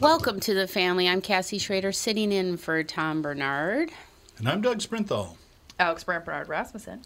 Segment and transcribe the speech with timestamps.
[0.00, 1.08] Welcome to the family.
[1.08, 3.90] I'm Cassie Schrader, sitting in for Tom Barnard.
[4.38, 5.36] And I'm Doug Sprinthal.
[5.78, 7.02] Alex Brandt Bernard Rasmussen.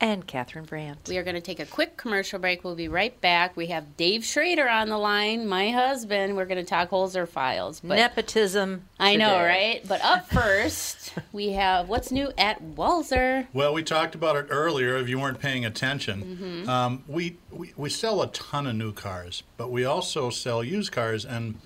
[0.00, 1.08] And Catherine Brandt.
[1.08, 2.64] We are going to take a quick commercial break.
[2.64, 3.56] We'll be right back.
[3.56, 6.36] We have Dave Schrader on the line, my husband.
[6.36, 7.78] We're going to talk Holzer files.
[7.78, 8.88] But Nepotism.
[8.98, 9.80] I know, right?
[9.86, 13.46] But up first, we have what's new at Walser.
[13.52, 16.22] Well, we talked about it earlier if you weren't paying attention.
[16.22, 16.68] Mm-hmm.
[16.68, 20.90] Um, we, we, we sell a ton of new cars, but we also sell used
[20.90, 21.24] cars.
[21.24, 21.60] And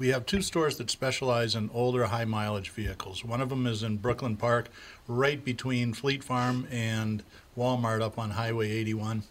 [0.00, 3.22] we have two stores that specialize in older, high mileage vehicles.
[3.22, 4.70] One of them is in Brooklyn Park,
[5.06, 7.22] right between Fleet Farm and
[7.54, 9.24] Walmart up on Highway 81.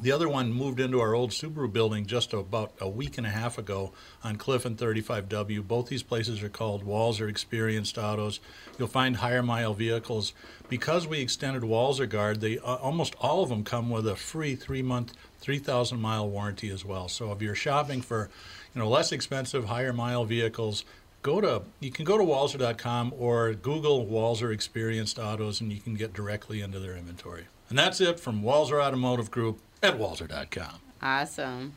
[0.00, 3.30] The other one moved into our old Subaru building just about a week and a
[3.30, 3.92] half ago
[4.24, 5.68] on Cliff and 35W.
[5.68, 8.40] Both these places are called Walser Experienced Autos.
[8.78, 10.32] You'll find higher mile vehicles.
[10.68, 14.56] Because we extended Walser Guard, they uh, almost all of them come with a free
[14.56, 17.08] three month, 3,000 mile warranty as well.
[17.08, 18.28] So if you're shopping for
[18.74, 20.84] you know less expensive, higher mile vehicles,
[21.22, 25.94] go to you can go to walser.com or Google Walser Experienced Autos and you can
[25.94, 27.46] get directly into their inventory.
[27.68, 30.80] And that's it from Walser Automotive Group at walser.com.
[31.00, 31.76] Awesome.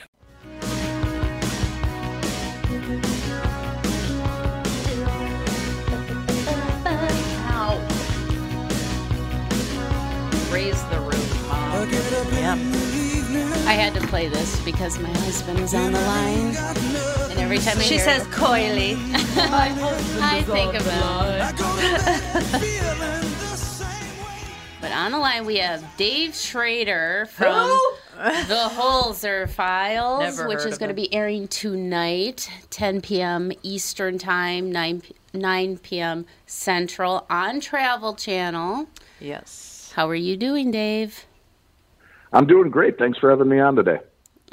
[14.11, 16.53] Play this because my husband is on the line.
[17.31, 18.95] And every time I She hear says coyly.
[19.15, 21.01] I think of him.
[24.81, 27.69] But on the line we have Dave Schrader from
[28.17, 33.51] The Holzer Files, Never which is going to be airing tonight, 10 p.m.
[33.61, 35.03] Eastern Time, 9,
[35.35, 36.25] 9 p.m.
[36.47, 38.87] Central on Travel Channel.
[39.19, 39.93] yes.
[39.95, 41.27] How are you doing, Dave?
[42.33, 42.97] I'm doing great.
[42.97, 43.99] Thanks for having me on today.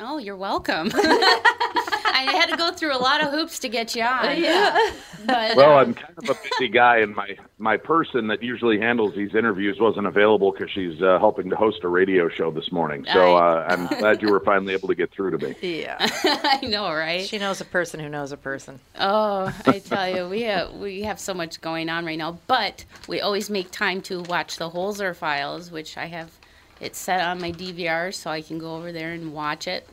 [0.01, 0.91] Oh, you're welcome.
[0.95, 4.41] I had to go through a lot of hoops to get you on.
[4.41, 4.93] Yeah.
[5.25, 8.79] But, Well, uh, I'm kind of a busy guy, and my my person that usually
[8.79, 12.71] handles these interviews wasn't available because she's uh, helping to host a radio show this
[12.73, 13.05] morning.
[13.13, 15.55] So uh, I'm glad you were finally able to get through to me.
[15.61, 15.97] Yeah.
[16.01, 17.25] I know, right?
[17.25, 18.81] She knows a person who knows a person.
[18.99, 22.85] Oh, I tell you, we have, we have so much going on right now, but
[23.09, 26.31] we always make time to watch the Holzer files, which I have
[26.81, 29.89] it set on my DVR so I can go over there and watch it.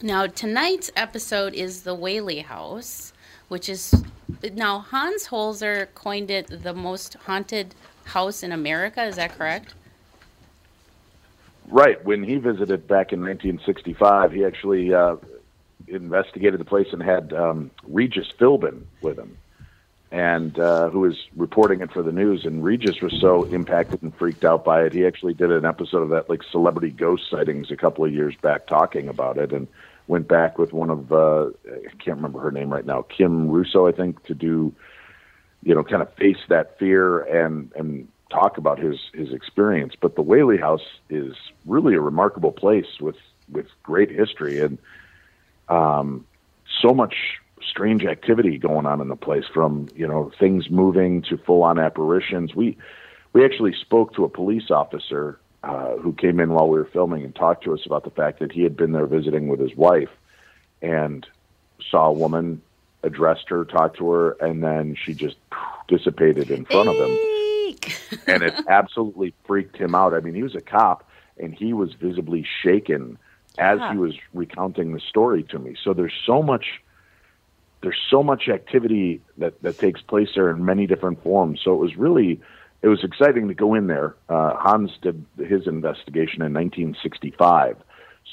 [0.00, 3.12] Now, tonight's episode is the Whaley House,
[3.48, 4.02] which is
[4.54, 7.74] now Hans Holzer coined it the most haunted
[8.04, 9.04] house in America.
[9.04, 9.74] Is that correct?
[11.68, 12.04] Right.
[12.04, 15.16] When he visited back in 1965, he actually uh,
[15.86, 19.36] investigated the place and had um, Regis Philbin with him,
[20.12, 22.44] and uh, who was reporting it for the news.
[22.44, 26.02] And Regis was so impacted and freaked out by it, he actually did an episode
[26.02, 29.66] of that, like celebrity ghost sightings, a couple of years back, talking about it, and
[30.08, 33.86] went back with one of uh, I can't remember her name right now, Kim Russo,
[33.86, 34.74] I think, to do,
[35.62, 39.94] you know, kind of face that fear and and talk about his his experience.
[39.98, 43.16] But the Whaley House is really a remarkable place with
[43.50, 44.76] with great history and
[45.70, 46.26] um,
[46.82, 47.14] so much
[47.68, 51.78] strange activity going on in the place from you know things moving to full on
[51.78, 52.54] apparitions.
[52.54, 52.76] We
[53.32, 57.24] we actually spoke to a police officer uh, who came in while we were filming
[57.24, 59.74] and talked to us about the fact that he had been there visiting with his
[59.76, 60.10] wife
[60.82, 61.26] and
[61.90, 62.60] saw a woman
[63.04, 65.36] addressed her, talked to her, and then she just
[65.88, 67.10] dissipated in front of him
[68.26, 70.14] and it absolutely freaked him out.
[70.14, 73.18] I mean, he was a cop, and he was visibly shaken
[73.58, 73.92] as Yeah.
[73.92, 75.76] he was recounting the story to me.
[75.82, 76.82] So there's so much,
[77.82, 81.60] there's so much activity that that takes place there in many different forms.
[81.62, 82.40] So it was really,
[82.80, 84.14] it was exciting to go in there.
[84.28, 87.76] Uh, Hans did his investigation in 1965.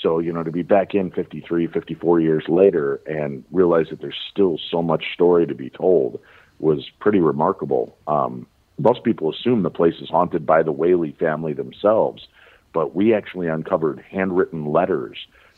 [0.01, 4.19] So, you know, to be back in 53, 54 years later and realize that there's
[4.31, 6.19] still so much story to be told
[6.59, 7.97] was pretty remarkable.
[8.07, 8.45] Um,
[8.77, 12.27] most people assume the place is haunted by the Whaley family themselves,
[12.71, 15.17] but we actually uncovered handwritten letters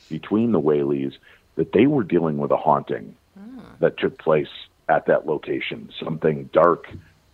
[0.10, 1.14] between the Whaleys
[1.56, 3.16] that they were dealing with a haunting
[3.82, 4.50] that took place
[4.90, 5.92] at that location.
[6.04, 6.88] Something dark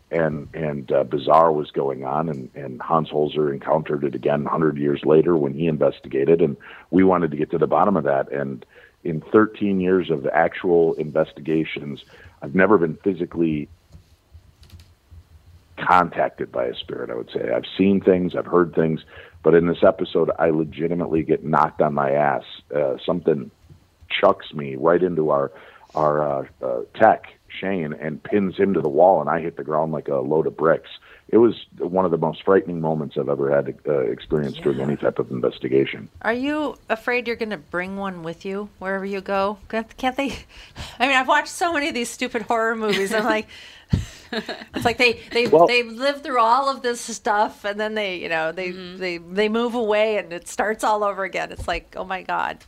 [0.09, 4.77] and and uh, bizarre was going on, and, and Hans Holzer encountered it again 100
[4.77, 6.55] years later when he investigated, and
[6.91, 8.31] we wanted to get to the bottom of that.
[8.31, 8.65] And
[9.03, 12.03] in 13 years of actual investigations,
[12.41, 13.67] I've never been physically
[15.77, 17.51] contacted by a spirit, I would say.
[17.51, 19.01] I've seen things, I've heard things,
[19.43, 22.43] but in this episode, I legitimately get knocked on my ass.
[22.73, 23.51] Uh, something
[24.09, 25.51] chucks me right into our
[25.95, 29.63] our uh, uh, tech, Shane, and pins him to the wall, and I hit the
[29.63, 30.89] ground like a load of bricks.
[31.30, 34.95] It was one of the most frightening moments I've ever had uh, experienced during any
[34.95, 36.07] type of investigation.
[36.22, 39.57] Are you afraid you're going to bring one with you wherever you go?
[39.68, 40.28] Can't, can't they?
[41.00, 43.13] I mean, I've watched so many of these stupid horror movies.
[43.13, 43.48] I'm like,
[44.31, 48.18] it's like they they Well- they live through all of this stuff, and then they
[48.18, 51.51] you know they they they move away, and it starts all over again.
[51.51, 52.63] It's like, oh my god.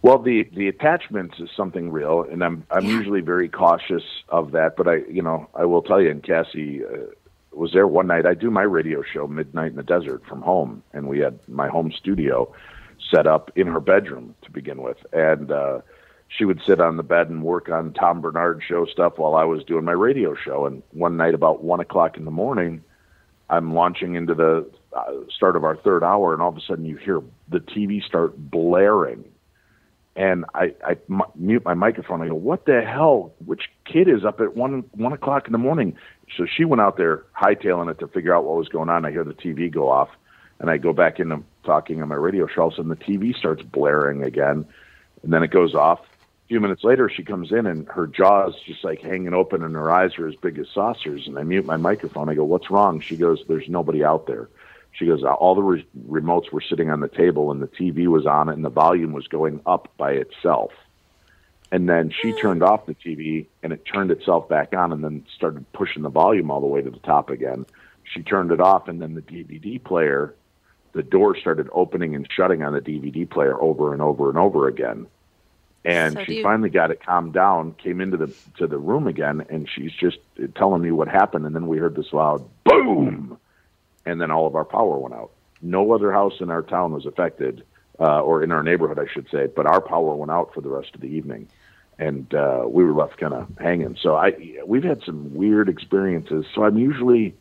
[0.00, 4.76] Well, the the attachments is something real, and I'm I'm usually very cautious of that.
[4.76, 6.98] But I, you know, I will tell you, and Cassie uh,
[7.52, 8.24] was there one night.
[8.24, 11.68] I do my radio show midnight in the desert from home, and we had my
[11.68, 12.52] home studio
[13.12, 15.80] set up in her bedroom to begin with, and uh,
[16.28, 19.44] she would sit on the bed and work on Tom Barnard show stuff while I
[19.44, 20.66] was doing my radio show.
[20.66, 22.84] And one night, about one o'clock in the morning,
[23.50, 26.84] I'm launching into the uh, start of our third hour, and all of a sudden,
[26.84, 29.24] you hear the TV start blaring
[30.18, 32.20] and I, I m- mute my microphone.
[32.20, 33.32] I go, "What the hell?
[33.46, 35.96] Which kid is up at one one o'clock in the morning?"
[36.36, 39.04] So she went out there hightailing it to figure out what was going on.
[39.04, 40.08] I hear the TV go off,
[40.58, 42.62] and I go back into talking on my radio show.
[42.62, 44.66] All of a sudden, the TV starts blaring again,
[45.22, 46.00] and then it goes off.
[46.00, 49.76] A few minutes later, she comes in, and her jaw's just like hanging open, and
[49.76, 51.28] her eyes are as big as saucers.
[51.28, 52.28] And I mute my microphone.
[52.28, 54.48] I go, "What's wrong?" She goes, "There's nobody out there."
[54.98, 58.08] She goes, uh, all the re- remotes were sitting on the table and the TV
[58.08, 60.72] was on and the volume was going up by itself.
[61.70, 62.38] And then she hmm.
[62.38, 66.08] turned off the TV and it turned itself back on and then started pushing the
[66.08, 67.64] volume all the way to the top again.
[68.02, 70.34] She turned it off and then the DVD player,
[70.92, 74.66] the door started opening and shutting on the DVD player over and over and over
[74.66, 75.06] again.
[75.84, 79.06] And So she you- finally got it calmed down, came into the to the room
[79.06, 80.18] again, and she's just
[80.56, 81.46] telling me what happened.
[81.46, 83.38] And then we heard this loud boom,
[84.08, 85.30] and then all of our power went out.
[85.60, 87.62] No other house in our town was affected,
[88.00, 90.68] uh, or in our neighborhood, I should say, but our power went out for the
[90.68, 91.48] rest of the evening,
[91.98, 93.96] and uh, we were left kind of hanging.
[94.00, 94.32] So I,
[94.64, 96.46] we've had some weird experiences.
[96.54, 97.34] So I'm usually,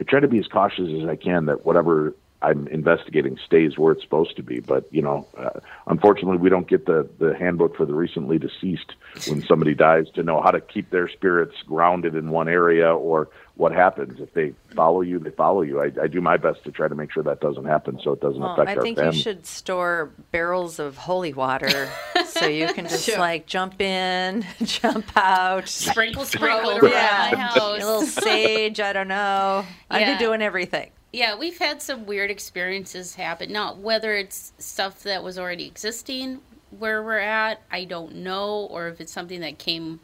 [0.00, 3.92] I try to be as cautious as I can that whatever I'm investigating stays where
[3.92, 4.60] it's supposed to be.
[4.60, 8.94] But you know, uh, unfortunately, we don't get the the handbook for the recently deceased
[9.28, 13.28] when somebody dies to know how to keep their spirits grounded in one area or
[13.56, 15.18] what happens if they follow you.
[15.18, 15.80] They follow you.
[15.82, 18.20] I, I do my best to try to make sure that doesn't happen, so it
[18.20, 19.14] doesn't Well, affect I think family.
[19.16, 21.90] you should store barrels of holy water
[22.26, 23.18] so you can just Sure.
[23.18, 25.68] like jump in, jump out.
[25.68, 27.36] Sprinkle, sprinkle it around around.
[27.36, 29.66] my A little sage, I don't know.
[29.90, 30.90] I'd be doing everything.
[31.12, 33.52] Yeah, we've had some weird experiences happen.
[33.52, 36.40] Now, whether it's stuff that was already existing
[36.78, 40.00] where we're at, I don't know, or if it's something that came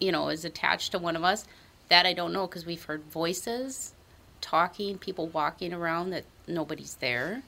[0.00, 1.44] you know, is attached to one of us.
[1.88, 3.94] That I don't know because we've heard voices,
[4.40, 7.42] talking, people walking around that nobody's there.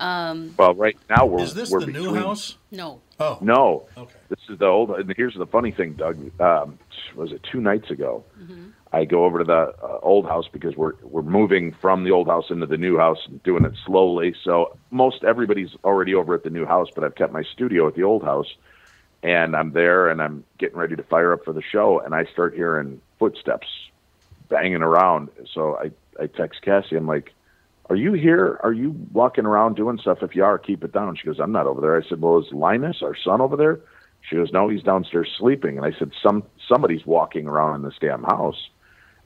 [0.00, 2.56] Um, Well, right now we're Is this we're the new between- house?
[2.72, 3.00] no.
[3.20, 3.86] Oh, No.
[3.96, 4.14] Okay.
[4.28, 4.90] This is the old.
[4.90, 6.18] And here's the funny thing, Doug.
[6.40, 6.78] Um,
[7.14, 8.24] was it two nights ago?
[8.94, 12.28] I go over to the uh, old house because we're we're moving from the old
[12.28, 14.36] house into the new house and doing it slowly.
[14.44, 17.96] So most everybody's already over at the new house, but I've kept my studio at
[17.96, 18.54] the old house,
[19.24, 22.24] and I'm there and I'm getting ready to fire up for the show, and I
[22.26, 23.66] start hearing footsteps
[24.48, 25.28] banging around.
[25.52, 25.90] So I
[26.22, 26.94] I text Cassie.
[26.94, 27.32] I'm like,
[27.90, 28.60] "Are you here?
[28.62, 30.22] Are you walking around doing stuff?
[30.22, 32.38] If you are, keep it down." She goes, "I'm not over there." I said, "Well,
[32.38, 33.80] is Linus, our son, over there?"
[34.20, 37.98] She goes, "No, he's downstairs sleeping." And I said, "Some somebody's walking around in this
[38.00, 38.68] damn house."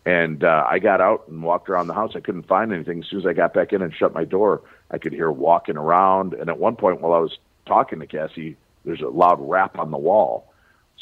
[0.05, 2.13] And uh, I got out and walked around the house.
[2.15, 3.01] I couldn't find anything.
[3.03, 5.77] As soon as I got back in and shut my door, I could hear walking
[5.77, 6.35] around.
[6.35, 9.91] And at one point, while I was talking to Cassie, there's a loud rap on
[9.91, 10.53] the wall.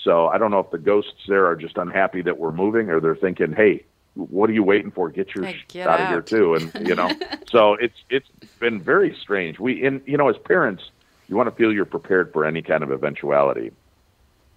[0.03, 3.01] So I don't know if the ghosts there are just unhappy that we're moving, or
[3.01, 3.85] they're thinking, "Hey,
[4.15, 5.09] what are you waiting for?
[5.09, 7.11] Get your Hey, get out of here too!" And you know,
[7.51, 8.29] so it's it's
[8.61, 9.59] been very strange.
[9.59, 10.91] We, in you know, as parents,
[11.29, 13.73] you want to feel you're prepared for any kind of eventuality.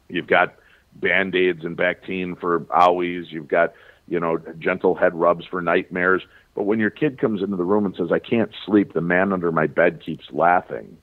[0.07, 0.55] You've got
[0.95, 3.31] band aids and Bactine for owies.
[3.31, 3.73] You've got
[4.09, 6.23] you know gentle head rubs for nightmares.
[6.55, 9.31] But when your kid comes into the room and says, "I can't sleep," the man
[9.33, 10.97] under my bed keeps laughing.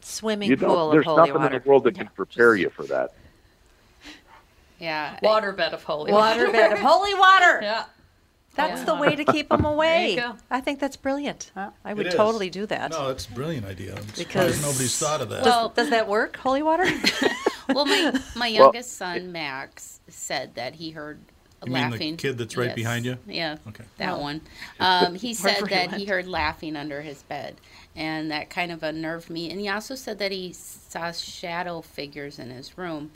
[0.00, 0.86] Swimming You pool don't.
[0.86, 1.56] of There's holy nothing water.
[1.56, 3.12] in the world that can prepare you for that.
[4.78, 5.16] Yeah.
[5.22, 6.46] Waterbed of holy water.
[6.48, 7.60] Waterbed of holy water.
[7.62, 7.84] Yeah.
[8.54, 8.84] That's Yeah.
[8.86, 10.16] the way to keep them away.
[10.16, 10.34] go.
[10.50, 11.50] I think that's brilliant.
[11.84, 12.90] I would totally do that.
[12.90, 13.94] No, it's a brilliant idea.
[13.96, 15.44] I'm Because- nobody's thought of that.
[15.44, 16.84] Well, Does that work, holy water?
[17.70, 21.20] well, my my youngest son Max said that he heard
[21.64, 22.74] You mean the kid that's right Yes.
[22.74, 23.18] behind you?
[23.26, 23.84] Yeah, Okay.
[23.98, 24.40] that one.
[24.80, 27.56] Um, he said that he heard laughing under his bed,
[27.94, 29.50] and that kind of unnerved me.
[29.50, 33.12] And he also said that he saw shadow figures in his room.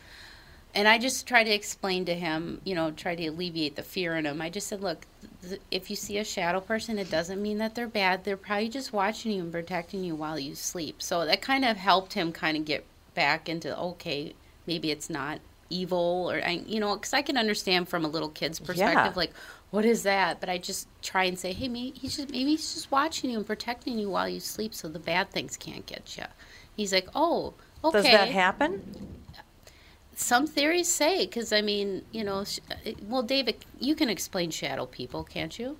[0.74, 4.14] And I just tried to explain to him, you know, try to alleviate the fear
[4.14, 4.42] in him.
[4.42, 5.06] I just said, look,
[5.48, 8.24] th- if you see a shadow person, it doesn't mean that they're bad.
[8.24, 11.00] They're probably just watching you and protecting you while you sleep.
[11.02, 12.84] So that kind of helped him kind of get
[13.14, 14.34] back into, okay,
[14.66, 18.28] maybe it's not evil or, I- you know, because I can understand from a little
[18.28, 19.32] kid's perspective, like,
[19.70, 20.40] what is that?
[20.40, 23.36] But I just try and say, hey, maybe he's just maybe he's just watching you
[23.38, 26.24] and protecting you while you sleep, so the bad things can't get you.
[26.76, 28.02] He's like, oh, okay.
[28.02, 28.82] Does that happen?
[30.14, 32.38] Some theories say, because I mean, you know,
[32.70, 35.76] uh, well, David, you can explain shadow people, can't you?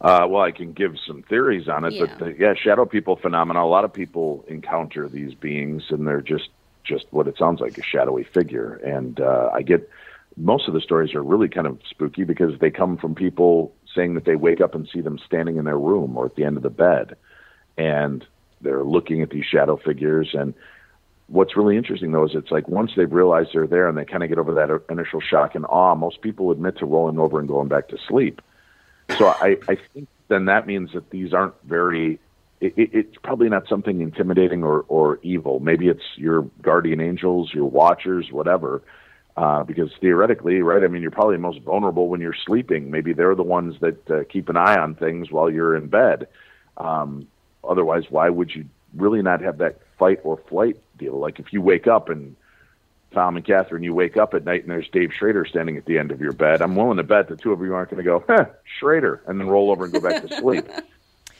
[0.00, 2.06] Uh, well, I can give some theories on it, Yeah.
[2.06, 3.62] but the, yeah, shadow people phenomena.
[3.62, 6.50] A lot of people encounter these beings, and they're just
[6.84, 8.74] just what it sounds like a shadowy figure.
[8.74, 9.88] And uh, I get
[10.36, 14.14] most of the stories are really kind of spooky because they come from people saying
[14.14, 16.56] that they wake up and see them standing in their room or at the end
[16.56, 17.16] of the bed,
[17.78, 18.26] and
[18.60, 20.34] they're looking at these shadow figures.
[20.34, 20.54] And
[21.28, 24.22] what's really interesting though is it's like once they've realized they're there and they kind
[24.22, 27.48] of get over that initial shock and awe, most people admit to rolling over and
[27.48, 28.42] going back to sleep.
[29.18, 32.18] So I, I think then that means that these aren't very.
[32.64, 35.60] It, it, it's probably not something intimidating or, or evil.
[35.60, 38.82] Maybe it's your guardian angels, your watchers, whatever.
[39.36, 40.84] Uh, because theoretically, right?
[40.84, 42.90] I mean, you're probably most vulnerable when you're sleeping.
[42.90, 46.28] Maybe they're the ones that uh, keep an eye on things while you're in bed.
[46.76, 47.26] Um,
[47.68, 51.18] otherwise, why would you really not have that fight or flight deal?
[51.18, 52.36] Like if you wake up and
[53.12, 55.98] Tom and Catherine, you wake up at night and there's Dave Schrader standing at the
[55.98, 56.62] end of your bed.
[56.62, 58.46] I'm willing to bet the two of you aren't going to go, huh,
[58.78, 60.68] Schrader, and then roll over and go back to sleep.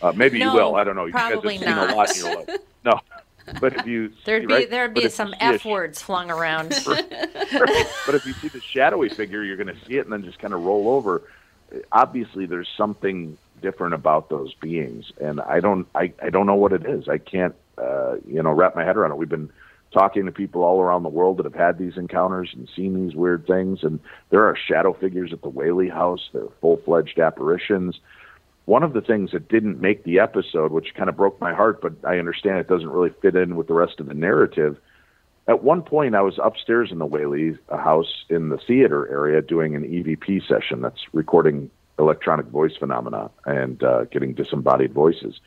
[0.03, 0.77] Uh, maybe No, you will.
[0.77, 1.07] I don't know.
[1.07, 1.91] You probably guys have seen not.
[1.91, 2.49] a lot in your life.
[2.85, 3.01] No,
[3.61, 4.71] but if you There'd see, be right?
[4.71, 6.71] there'd But be some f words flung around.
[6.87, 10.39] but if you see the shadowy figure, you're going to see it and then just
[10.39, 11.23] kind of roll over.
[11.93, 16.73] Obviously, there's something different about those beings, and I don't, I, I don't know what
[16.73, 17.09] it is.
[17.09, 19.17] I can't, uh, you know, wrap my head around it.
[19.17, 19.51] We've been
[19.93, 23.17] talking to people all around the world that have had these encounters and seen these
[23.17, 26.29] weird things, and there are shadow figures at the Whaley House.
[26.33, 27.99] They're full-fledged apparitions.
[28.67, 31.83] One of the things that didn't make the episode, which kind of broke my heart,
[31.83, 34.79] but I understand it doesn't really fit in with the rest of the narrative
[35.47, 39.77] at one point, I was upstairs in the Whaley house in the theater area doing
[39.77, 45.41] an EVP session that's recording electronic voice phenomena and uh, getting disembodied voices.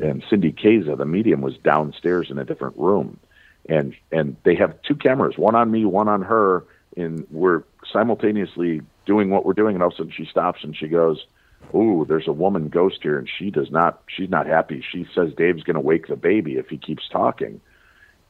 [0.00, 3.20] And Cindy Kaza, the medium, was downstairs in a different room,
[3.68, 6.64] and and they have two cameras, one on me, one on her,
[6.96, 9.76] and we're simultaneously doing what we're doing.
[9.76, 11.26] And all of a sudden, she stops and she goes,
[11.74, 14.02] "Ooh, there's a woman ghost here, and she does not.
[14.08, 14.82] She's not happy.
[14.92, 17.60] She says Dave's going to wake the baby if he keeps talking."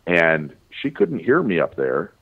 [0.07, 2.13] and she couldn't hear me up there.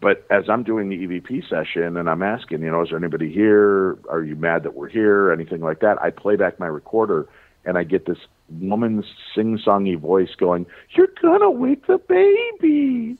[0.00, 3.32] But as I'm doing the EVP session and I'm asking, you know, is there anybody
[3.32, 3.98] here?
[4.08, 5.32] Are you mad that we're here?
[5.32, 6.00] Anything like that?
[6.00, 7.28] I play back my recorder
[7.64, 13.18] and I get this woman's sing-songy voice going, "You're gonna wake the baby,"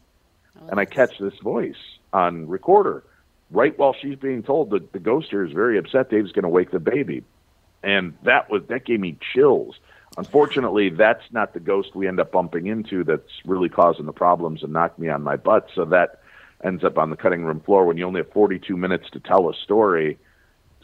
[0.61, 3.03] oh, and I catch this voice, on recorder
[3.51, 6.49] right while she's being told that the ghost here is very upset Dave's going to
[6.49, 7.25] wake the baby.
[7.83, 9.77] And that was that gave me chills.
[10.17, 14.63] Unfortunately, that's not the ghost we end up bumping into that's really causing the problems
[14.63, 15.69] and knocked me on my butt.
[15.75, 16.21] So that
[16.65, 19.49] ends up on the cutting room floor when you only have 42 minutes to tell
[19.49, 20.19] a story.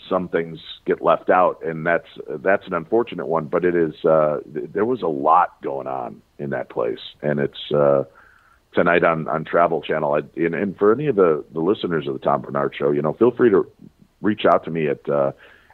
[0.09, 3.47] Some things get left out, and that's that's an unfortunate one.
[3.47, 7.73] But it is uh, there was a lot going on in that place, and it's
[7.73, 8.04] uh,
[8.75, 10.14] tonight on on Travel Channel.
[10.14, 13.02] I, and, and for any of the the listeners of the Tom Barnard Show, you
[13.02, 13.71] know, feel free to
[14.21, 15.33] reach out to me at uh,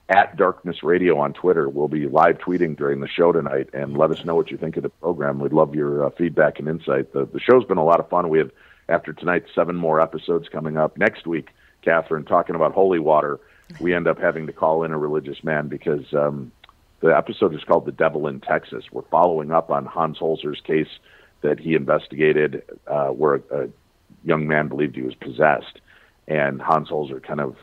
[0.09, 1.69] at Darkness Radio on Twitter.
[1.69, 4.77] We'll be live tweeting during the show tonight, and let us know what you think
[4.77, 5.39] of the program.
[5.39, 7.13] We'd love your uh, feedback and insight.
[7.13, 8.29] The the show's been a lot of fun.
[8.29, 8.51] We have
[8.89, 11.49] after tonight seven more episodes coming up next week.
[11.83, 13.41] Catherine talking about holy water.
[13.81, 16.51] We end up having to call in a religious man because um,
[17.01, 20.89] the episode is called "The Devil in Texas." We're following up on Hans Holzer's case
[21.43, 23.69] that he investigated, uh, where a, a
[24.25, 25.81] young man believed he was possessed,
[26.29, 27.57] and Hans Holzer kind of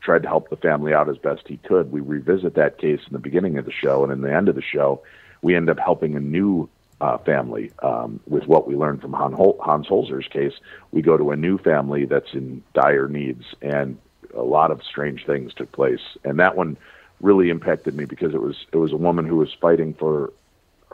[0.00, 1.90] tried to help the family out as best he could.
[1.90, 4.54] We revisit that case in the beginning of the show, and in the end of
[4.54, 5.02] the show,
[5.42, 6.68] we end up helping a new
[7.00, 10.54] uh, family um, with what we learned from Han Hol- Hans Holzer's case.
[10.92, 13.98] We go to a new family that's in dire needs, and
[14.34, 16.00] a lot of strange things took place.
[16.24, 16.76] And that one
[17.20, 20.32] really impacted me because it was it was a woman who was fighting for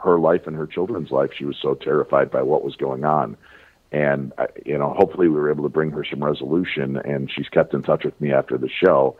[0.03, 1.31] her life and her children's life.
[1.35, 3.37] She was so terrified by what was going on.
[3.91, 7.47] And, uh, you know, hopefully we were able to bring her some resolution, and she's
[7.47, 9.17] kept in touch with me after the show.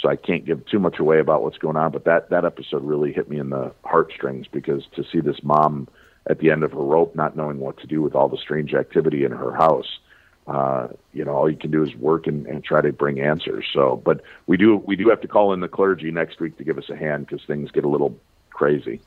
[0.00, 2.82] So I can't give too much away about what's going on, but that, that episode
[2.82, 5.88] really hit me in the heartstrings because to see this mom
[6.26, 8.74] at the end of her rope, not knowing what to do with all the strange
[8.74, 9.98] activity in her house,
[10.46, 13.66] uh, you know, all you can do is work and, and try to bring answers.
[13.72, 16.64] So, but we do we do have to call in the clergy next week to
[16.64, 18.18] give us a hand because things get a little
[18.50, 19.00] crazy.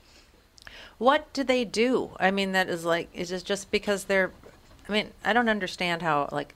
[0.98, 2.10] What do they do?
[2.18, 4.32] I mean, that is like, is it just because they're,
[4.88, 6.54] I mean, I don't understand how, like,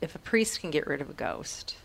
[0.00, 1.76] if a priest can get rid of a ghost.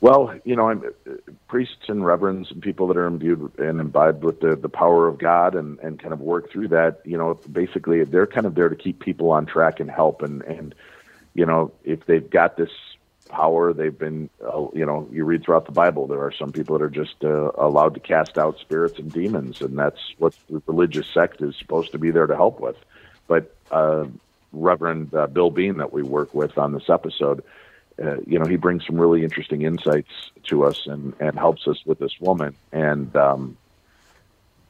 [0.00, 1.12] Well, you know, I'm, uh,
[1.48, 5.18] priests and reverends and people that are imbued and imbibed with the, the power of
[5.18, 8.68] God and, and kind of work through that, you know, basically they're kind of there
[8.68, 10.20] to keep people on track and help.
[10.20, 10.74] And, and
[11.32, 12.70] you know, if they've got this
[13.34, 13.72] power.
[13.72, 16.84] They've been, uh, you know, you read throughout the Bible, there are some people that
[16.84, 21.08] are just uh, allowed to cast out spirits and demons, and that's what the religious
[21.12, 22.76] sect is supposed to be there to help with.
[23.26, 24.06] But uh,
[24.52, 27.42] Reverend uh, Bill Bean, that we work with on this episode,
[28.00, 30.12] uh, you know, he brings some really interesting insights
[30.44, 32.54] to us and, and helps us with this woman.
[32.72, 33.56] And, um,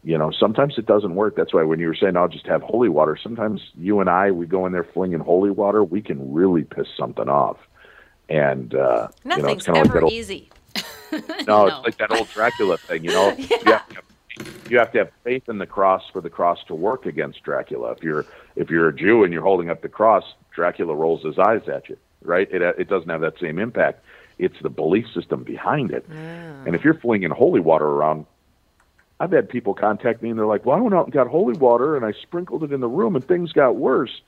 [0.02, 1.36] you know, sometimes it doesn't work.
[1.36, 4.30] That's why when you were saying I'll just have holy water, sometimes you and I,
[4.30, 7.58] we go in there flinging holy water, we can really piss something off
[8.28, 10.48] and uh, Nothing's you know, ever of like old, easy.
[11.12, 11.66] no, No.
[11.66, 13.04] it's like that old Dracula thing.
[13.04, 16.20] You know, you, have to have, you have to have faith in the cross for
[16.20, 17.92] the cross to work against Dracula.
[17.92, 21.38] If you're if you're a Jew and you're holding up the cross, Dracula rolls his
[21.38, 21.96] eyes at you.
[22.22, 22.48] Right?
[22.50, 24.02] It it doesn't have that same impact.
[24.38, 26.04] It's the belief system behind it.
[26.08, 28.26] And if you're flinging holy water around,
[29.20, 31.56] I've had people contact me and they're like, "Well, I went out and got holy
[31.56, 34.22] water and I sprinkled it in the room and things got worse."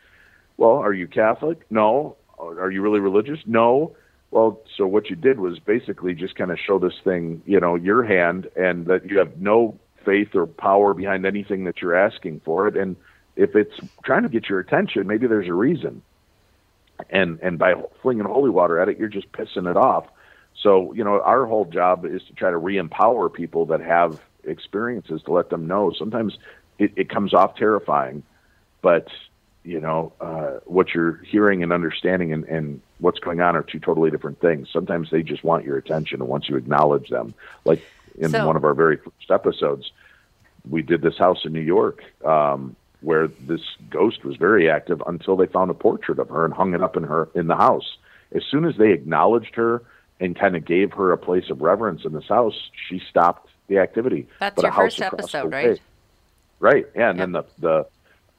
[0.58, 1.58] Well, are you Catholic?
[1.70, 2.16] No.
[2.38, 3.40] Are you really religious?
[3.46, 3.96] No.
[4.30, 7.76] Well, so what you did was basically just kind of show this thing, you know,
[7.76, 12.40] your hand, and that you have no faith or power behind anything that you're asking
[12.44, 12.76] for it.
[12.76, 12.96] And
[13.36, 16.02] if it's trying to get your attention, maybe there's a reason.
[17.10, 20.06] And and by flinging holy water at it, you're just pissing it off.
[20.62, 25.22] So you know, our whole job is to try to re-empower people that have experiences
[25.24, 25.92] to let them know.
[25.96, 26.38] Sometimes
[26.78, 28.22] it, it comes off terrifying,
[28.80, 29.08] but
[29.66, 33.80] you know uh, what you're hearing and understanding and, and what's going on are two
[33.80, 34.68] totally different things.
[34.72, 37.82] Sometimes they just want your attention, and once you acknowledge them, like
[38.18, 39.90] in So- one of our very first episodes,
[40.70, 45.36] we did this house in New York um, where this ghost was very active until
[45.36, 47.96] they found a portrait of her and hung it up in her in the house.
[48.32, 49.82] As soon as they acknowledged her
[50.20, 53.78] and kind of gave her a place of reverence in this house, she stopped the
[53.78, 54.26] activity.
[54.40, 55.68] That's But your first episode, right?
[55.70, 55.80] way-
[56.58, 56.86] Right.
[56.94, 57.86] Yeah, and then the the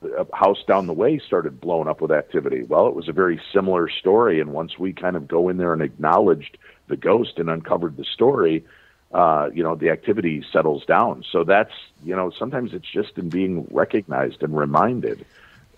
[0.02, 2.64] the house down the way started blowing up with activity.
[2.64, 5.74] Well, it was a very similar story, and once we kind of go in there
[5.74, 6.58] and acknowledged
[6.88, 8.66] the ghost and uncovered the story,
[9.12, 11.24] uh, you know, the activity settles down.
[11.32, 15.26] So that's you know, sometimes it's just in being recognized and reminded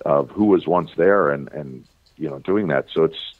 [0.05, 1.85] of who was once there, and and
[2.17, 2.87] you know, doing that.
[2.93, 3.33] So it's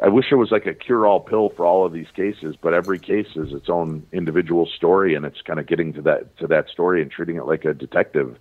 [0.00, 3.00] I wish there was like a cure-all pill for all of these cases, but every
[3.00, 6.68] case is its own individual story, and it's kind of getting to that to that
[6.68, 8.38] story and treating it like a detective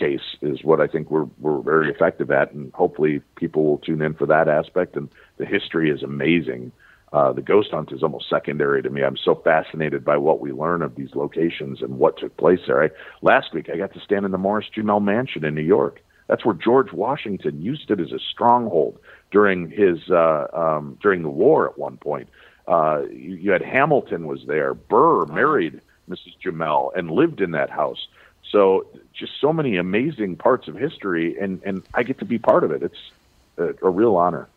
[0.00, 4.02] case is what I think we're we're very effective at, and hopefully people will tune
[4.02, 4.96] in for that aspect.
[4.96, 6.72] And the history is amazing.
[7.12, 9.02] Uh, the ghost hunt is almost secondary to me.
[9.02, 12.84] I'm so fascinated by what we learn of these locations and what took place there.
[12.84, 16.00] I, last week, I got to stand in the Morris Jumel Mansion in New York.
[16.28, 18.98] That's where George Washington used it as a stronghold
[19.32, 22.28] during his uh, um, during the war at one point.
[22.68, 24.74] Uh, you, you had Hamilton was there.
[24.74, 26.34] Burr married Mrs.
[26.44, 28.06] Jumel and lived in that house.
[28.50, 32.64] So just so many amazing parts of history, and and I get to be part
[32.64, 32.82] of it.
[32.82, 33.10] It's
[33.58, 34.48] a, a real honor.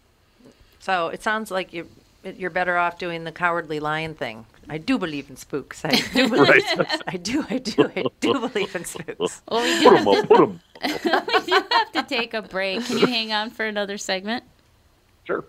[0.79, 1.87] So it sounds like you
[2.23, 4.45] you're better off doing the cowardly lion thing.
[4.69, 5.83] I do believe in spooks.
[5.83, 6.63] I do believe.
[7.07, 7.45] I do.
[7.49, 7.91] I do.
[7.95, 9.41] I do believe in spooks.
[9.49, 10.59] Well, we Put do, 'em up, put 'em.
[10.83, 12.85] we do have to take a break.
[12.85, 14.43] Can you hang on for another segment?
[15.25, 15.43] Sure.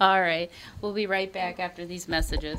[0.00, 0.50] All right.
[0.80, 2.58] We'll be right back after these messages.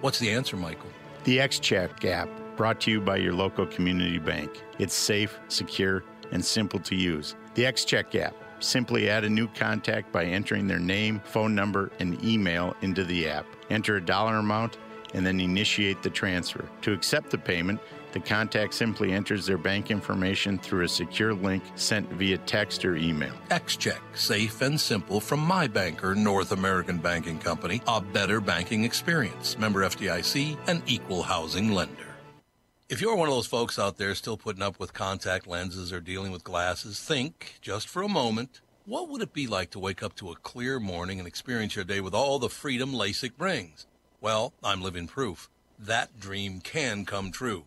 [0.00, 0.88] What's the answer, Michael?
[1.24, 4.62] The XCheck app, brought to you by your local community bank.
[4.78, 7.36] It's safe, secure, and simple to use.
[7.54, 8.34] The XCheck app.
[8.60, 13.28] Simply add a new contact by entering their name, phone number, and email into the
[13.28, 13.44] app.
[13.68, 14.78] Enter a dollar amount
[15.12, 16.66] and then initiate the transfer.
[16.80, 17.78] To accept the payment,
[18.12, 22.96] the contact simply enters their bank information through a secure link sent via text or
[22.96, 23.32] email.
[23.50, 29.58] XCheck, safe and simple from my banker, North American Banking Company, a better banking experience.
[29.58, 32.06] Member FDIC, an equal housing lender.
[32.88, 36.00] If you're one of those folks out there still putting up with contact lenses or
[36.00, 40.02] dealing with glasses, think just for a moment what would it be like to wake
[40.02, 43.86] up to a clear morning and experience your day with all the freedom LASIK brings?
[44.20, 45.48] Well, I'm living proof.
[45.78, 47.66] That dream can come true.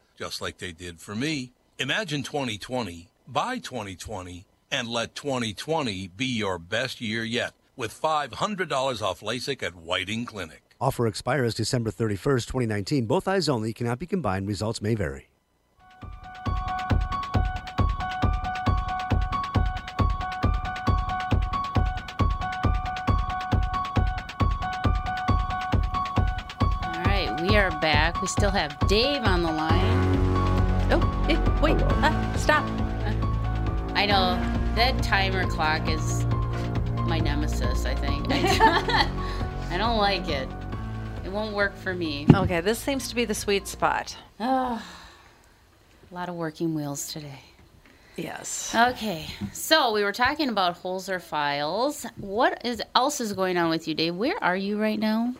[0.21, 1.51] just like they did for me.
[1.79, 9.21] Imagine 2020, buy 2020, and let 2020 be your best year yet with $500 off
[9.21, 10.61] LASIK at Whiting Clinic.
[10.79, 13.05] Offer expires December 31st, 2019.
[13.07, 14.47] Both eyes only cannot be combined.
[14.47, 15.27] Results may vary.
[26.83, 27.35] All right.
[27.41, 28.21] We are back.
[28.21, 30.10] We still have Dave on the line.
[31.61, 32.65] Wait, uh, stop.
[33.93, 34.35] I know
[34.75, 36.25] that timer clock is
[37.05, 38.25] my nemesis, I think.
[38.31, 40.49] I don't like it.
[41.23, 42.25] It won't work for me.
[42.33, 44.17] Okay, this seems to be the sweet spot.
[44.39, 44.83] Oh,
[46.11, 47.41] a lot of working wheels today.
[48.15, 48.73] Yes.
[48.73, 52.07] Okay, so we were talking about Holzer files.
[52.17, 54.15] What is else is going on with you, Dave?
[54.15, 55.35] Where are you right now?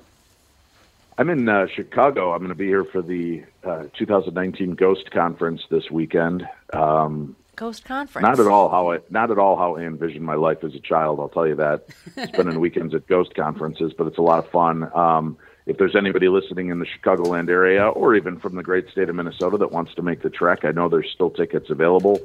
[1.22, 2.34] I'm in uh, Chicago.
[2.34, 6.48] I'm going to be here for the uh, 2019 Ghost Conference this weekend.
[6.74, 8.24] Um, Ghost conference.
[8.24, 10.80] not at all how I not at all how I envisioned my life as a
[10.80, 11.20] child.
[11.20, 11.86] I'll tell you that.
[12.30, 14.92] Spending weekends at Ghost conferences, but it's a lot of fun.
[14.96, 19.08] Um, if there's anybody listening in the Chicagoland area, or even from the great state
[19.08, 22.20] of Minnesota that wants to make the trek, I know there's still tickets available.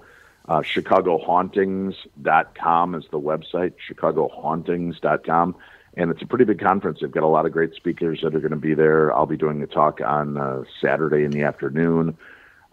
[0.49, 3.75] Uh, ChicagoHauntings.com is the website.
[3.91, 5.55] ChicagoHauntings.com.
[5.97, 6.99] And it's a pretty big conference.
[7.01, 9.15] They've got a lot of great speakers that are going to be there.
[9.15, 12.17] I'll be doing a talk on uh, Saturday in the afternoon.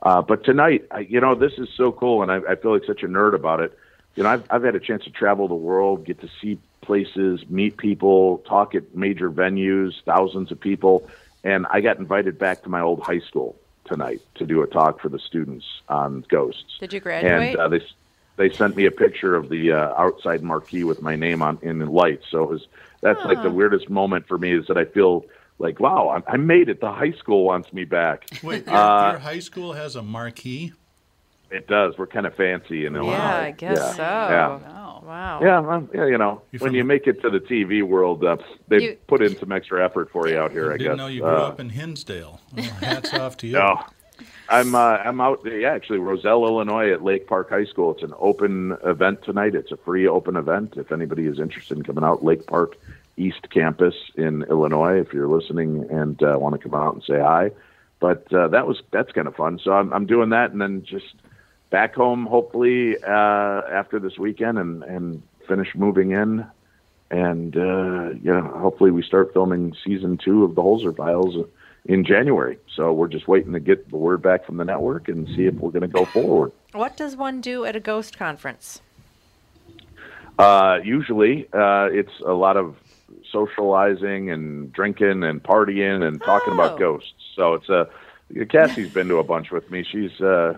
[0.02, 2.84] Uh, but tonight, I, you know, this is so cool, and I, I feel like
[2.86, 3.78] such a nerd about it.
[4.16, 7.48] You know, I've, I've had a chance to travel the world, get to see places,
[7.50, 11.10] meet people, talk at major venues, thousands of people,
[11.44, 13.56] and I got invited back to my old high school
[13.86, 16.78] tonight to do a talk for the students on ghosts.
[16.80, 17.52] Did you graduate?
[17.52, 17.82] And uh, they
[18.36, 21.80] they sent me a picture of the uh, outside marquee with my name on in
[21.80, 22.26] the lights.
[22.32, 22.68] So it was
[23.02, 25.26] that's like the weirdest moment for me is that I feel
[25.60, 26.80] like wow, I, I made it.
[26.82, 28.26] The high school wants me back.
[28.44, 30.74] Wait, your, Uh, your high school has a marquee?
[31.52, 31.96] It does.
[32.00, 33.12] We're kind of fancy in Illinois.
[33.14, 33.92] yeah, I guess yeah.
[33.94, 34.02] so.
[34.02, 34.70] Yeah.
[35.06, 35.40] Wow.
[35.44, 38.38] Yeah, well, yeah, you know, You when you make it to the TV world, uh,
[38.70, 40.72] they You- put in some extra effort for you out here.
[40.72, 40.98] I Didn't guess.
[40.98, 42.40] know you grew Uh, up in Hinsdale.
[42.56, 43.54] Well, hats off to you.
[43.54, 43.82] No,
[44.54, 45.42] I'm uh, I'm out.
[45.46, 47.92] Yeah, actually, Roselle, Illinois, at Lake Park High School.
[47.92, 49.56] It's an open event tonight.
[49.56, 50.76] It's a free open event.
[50.78, 52.78] If anybody is interested in coming out, Lake Park
[53.18, 55.00] East Campus in Illinois.
[55.00, 57.50] If you're listening and uh, want to come out and say hi,
[58.00, 59.60] but uh, that was that's kind of fun.
[59.64, 61.16] So I'm I'm doing that, and then just
[61.72, 66.46] back home hopefully uh, after this weekend and and finish moving in.
[67.10, 71.44] And uh, you know hopefully we start filming season two of the Holzer Files
[71.86, 72.58] in January.
[72.76, 75.54] So we're just waiting to get the word back from the network and see if
[75.56, 76.52] we're going to go forward.
[76.72, 78.82] What does one do at a ghost conference?
[80.40, 82.76] Uh, usually, uh, it's a lot of
[83.32, 86.56] socializing and drinking and partying and talking Oh.
[86.56, 87.14] about ghosts.
[87.36, 87.88] So it's a
[88.50, 89.84] Cassie's been to a bunch with me.
[89.84, 90.58] She's uh,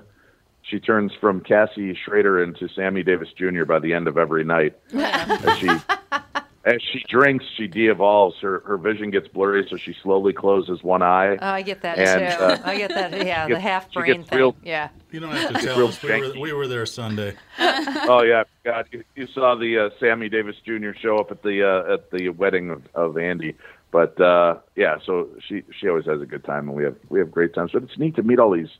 [0.61, 3.65] she turns from Cassie Schrader into Sammy Davis Jr.
[3.65, 4.75] by the end of every night.
[4.93, 5.69] As she
[6.65, 8.37] as she drinks, she de-evolves.
[8.41, 11.37] Her her vision gets blurry, so she slowly closes one eye.
[11.39, 12.43] Oh, I get that And, too.
[12.43, 13.25] uh, I get that.
[13.25, 14.37] Yeah, she the half brain thing.
[14.37, 14.89] real- yeah.
[15.11, 16.01] You don't have to tell Real us.
[16.03, 17.35] We were, we were there Sunday.
[17.59, 20.91] oh yeah, God, you, you saw the uh, Sammy Davis Jr.
[20.99, 23.55] show up at the uh, at the wedding of, of Andy.
[23.91, 27.19] But uh, yeah, so she she always has a good time, and we have we
[27.19, 27.71] have great times.
[27.73, 28.71] But it's neat to meet all these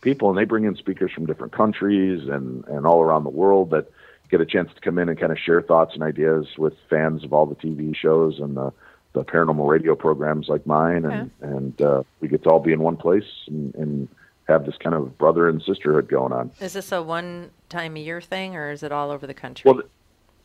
[0.00, 3.70] people, and they bring in speakers from different countries and and all around the world
[3.70, 3.88] that
[4.30, 7.24] get a chance to come in and kind of share thoughts and ideas with fans
[7.24, 8.72] of all the TV shows and the
[9.12, 12.80] the paranormal radio programs like mine, and and uh, we get to all be in
[12.80, 14.08] one place and, and
[14.46, 16.50] have this kind of brother and sisterhood going on.
[16.60, 19.70] Is this a one time a year thing or is it all over the country?
[19.70, 19.82] Well,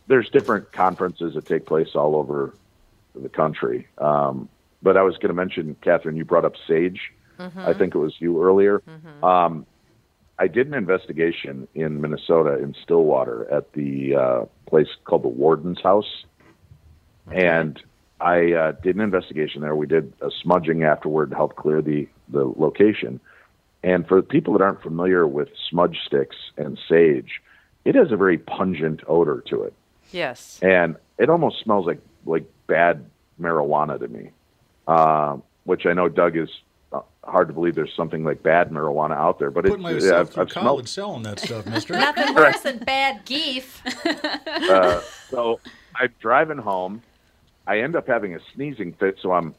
[0.08, 2.54] there's different conferences that take place all over
[3.14, 3.88] the country.
[3.98, 4.50] Um,
[4.82, 7.12] but I was going to mention, Catherine, you brought up Sage.
[7.58, 8.84] I think it was you earlier.
[9.24, 9.66] Um,
[10.42, 15.82] I did an investigation in Minnesota, in Stillwater, at the uh, place called the Warden's
[15.82, 16.26] House.
[17.32, 17.82] And
[18.20, 19.76] I uh, did an investigation there.
[19.76, 23.20] We did a smudging afterward to help clear the, the location.
[23.84, 27.42] And for people that aren't familiar with smudge sticks and sage,
[27.86, 29.74] it has a very pungent odor to it
[30.12, 30.60] yes.
[30.62, 33.06] and it almost smells like like bad
[33.40, 34.30] marijuana to me.
[34.88, 36.71] Um, which I know Doug is uh,
[37.24, 40.20] hard to believe there's something like bad marijuana out there, but Put it's myself yeah,
[40.20, 41.24] I've, through I've college smelled.
[41.24, 41.94] selling that stuff, Mister.
[41.94, 43.80] Nothing worse than bad geef.
[44.72, 45.60] Uh, so
[45.96, 47.02] I'm driving home.
[47.68, 49.54] I end up having a sneezing fit, so I'm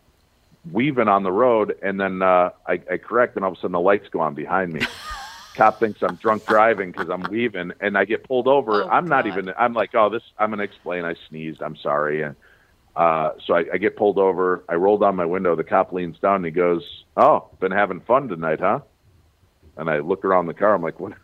[0.71, 3.73] weaving on the road, and then uh, I, I correct, and all of a sudden
[3.73, 4.83] the lights go on behind me.
[5.55, 8.85] Cop thinks I'm drunk driving because I'm weaving, and I get pulled over.
[8.85, 9.53] Oh, I'm not even.
[9.59, 10.23] I'm like, oh, this.
[10.39, 11.05] I'm gonna explain.
[11.05, 11.63] I sneezed.
[11.63, 12.23] I'm sorry.
[12.23, 12.35] And
[12.95, 14.65] uh, so I, I get pulled over.
[14.69, 15.57] I roll down my window.
[15.57, 18.81] The cop leans down and he goes, "Oh, been having fun tonight, huh?"
[19.77, 20.75] And I look around the car.
[20.75, 21.15] I'm like, "What?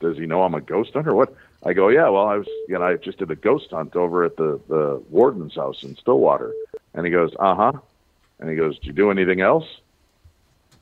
[0.00, 1.14] Does he know I'm a ghost hunter?
[1.14, 3.94] What?" I go, "Yeah, well, I was, you know, I just did a ghost hunt
[3.94, 6.52] over at the the warden's house in Stillwater."
[6.94, 7.72] And he goes, "Uh huh."
[8.40, 9.66] And he goes, "Did you do anything else?"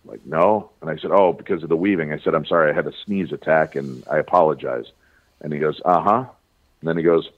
[0.04, 2.70] I'm like, "No." And I said, "Oh, because of the weaving." I said, "I'm sorry,
[2.70, 4.86] I had a sneeze attack, and I apologize."
[5.40, 6.24] And he goes, "Uh huh."
[6.80, 7.28] And then he goes,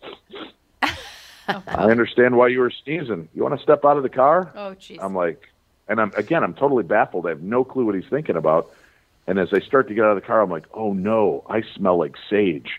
[1.66, 3.28] I understand why you were sneezing.
[3.34, 4.52] You want to step out of the car?
[4.54, 4.98] Oh, jeez.
[5.00, 5.42] I'm like,
[5.88, 7.26] and I'm again, I'm totally baffled.
[7.26, 8.70] I have no clue what he's thinking about.
[9.26, 11.62] And as I start to get out of the car, I'm like, oh no, I
[11.76, 12.70] smell like sage.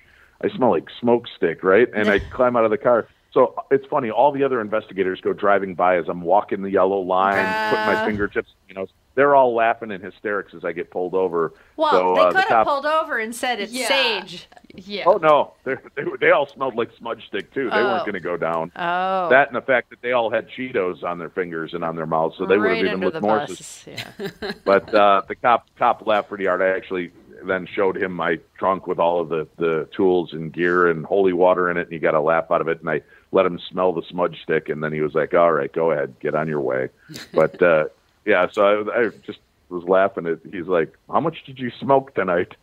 [0.43, 1.87] I smell like smoke stick, right?
[1.95, 3.07] And I climb out of the car.
[3.33, 4.09] So it's funny.
[4.11, 7.35] All the other investigators go driving by as I'm walking the yellow line,
[7.69, 8.05] putting my Ah.
[8.05, 8.49] fingertips.
[8.67, 11.53] You know, they're all laughing in hysterics as I get pulled over.
[11.75, 13.87] Well, so, they uh, could the have cop, pulled over and said it's Yeah.
[13.87, 14.47] sage.
[14.75, 15.03] Yeah.
[15.05, 17.69] Oh no, they they, they all smelled like smudge stick too.
[17.69, 17.83] They Oh.
[17.83, 18.71] weren't going to go down.
[18.75, 19.29] Oh.
[19.29, 22.07] That and the fact that they all had Cheetos on their fingers and on their
[22.07, 23.45] mouths, so they would right have even under looked more.
[23.47, 24.51] sus- Yeah.
[24.65, 26.61] But uh, the cop cop laughed pretty hard.
[26.61, 27.11] I actually
[27.45, 31.33] then showed him my trunk with all of the the tools and gear and holy
[31.33, 32.79] water in it, and he got a laugh out of it.
[32.79, 35.71] And I let him smell the smudge stick, and then he was like, "All right,
[35.71, 36.89] go ahead, get on your way."
[37.33, 37.85] But uh,
[38.25, 40.39] yeah, so I, I just was laughing at.
[40.51, 42.55] He's like, "How much did you smoke tonight?"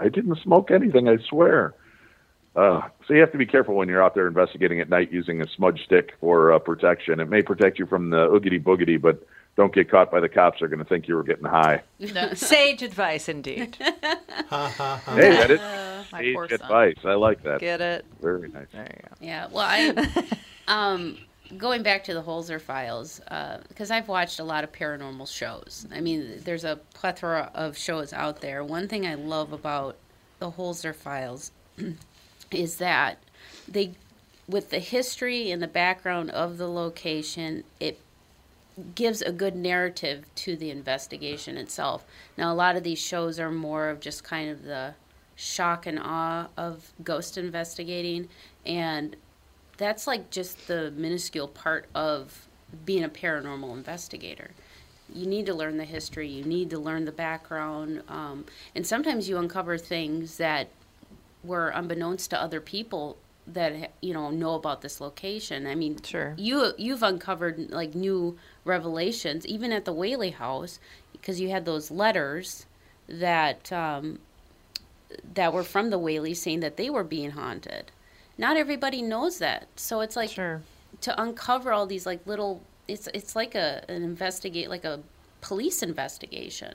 [0.00, 1.08] I didn't smoke anything.
[1.08, 1.74] I swear.
[2.56, 5.40] Uh, so you have to be careful when you're out there investigating at night using
[5.40, 7.20] a smudge stick for uh, protection.
[7.20, 9.24] It may protect you from the oogity boogity, but
[9.56, 10.60] don't get caught by the cops.
[10.60, 11.82] They're going to think you were getting high.
[11.98, 12.32] No.
[12.34, 13.76] Sage advice, indeed.
[14.50, 15.60] Hey, that is
[16.10, 16.96] My sage advice.
[17.04, 17.60] I like that.
[17.60, 18.06] Get it?
[18.22, 18.66] Very nice.
[18.72, 19.16] There you go.
[19.20, 20.26] Yeah, well, I,
[20.68, 21.18] um,
[21.56, 25.86] going back to the Holzer files, uh, because I've watched a lot of paranormal shows.
[25.92, 28.62] I mean, there's a plethora of shows out there.
[28.62, 29.96] One thing I love about
[30.38, 31.52] the Holzer files
[32.50, 33.18] is that
[33.66, 33.92] they,
[34.48, 38.00] with the history and the background of the location, it
[38.94, 42.04] gives a good narrative to the investigation itself.
[42.36, 44.94] Now, a lot of these shows are more of just kind of the
[45.34, 48.28] shock and awe of ghost investigating,
[48.66, 49.16] and
[49.78, 52.46] that's like just the minuscule part of
[52.84, 54.50] being a paranormal investigator.
[55.12, 59.26] You need to learn the history, you need to learn the background, um, and sometimes
[59.28, 60.68] you uncover things that
[61.42, 65.66] were unbeknownst to other people that you know know about this location.
[65.66, 66.34] I mean, Sure.
[66.36, 70.78] you you've uncovered like new revelations even at the Whaley House
[71.12, 72.66] because you had those letters
[73.08, 74.18] that um,
[75.34, 77.90] that were from the Whaley saying that they were being haunted.
[78.38, 79.66] Not everybody knows that.
[79.76, 80.62] So it's like Sure.
[81.02, 85.00] to uncover all these like little it's it's like a an investigate like a
[85.40, 86.74] police investigation.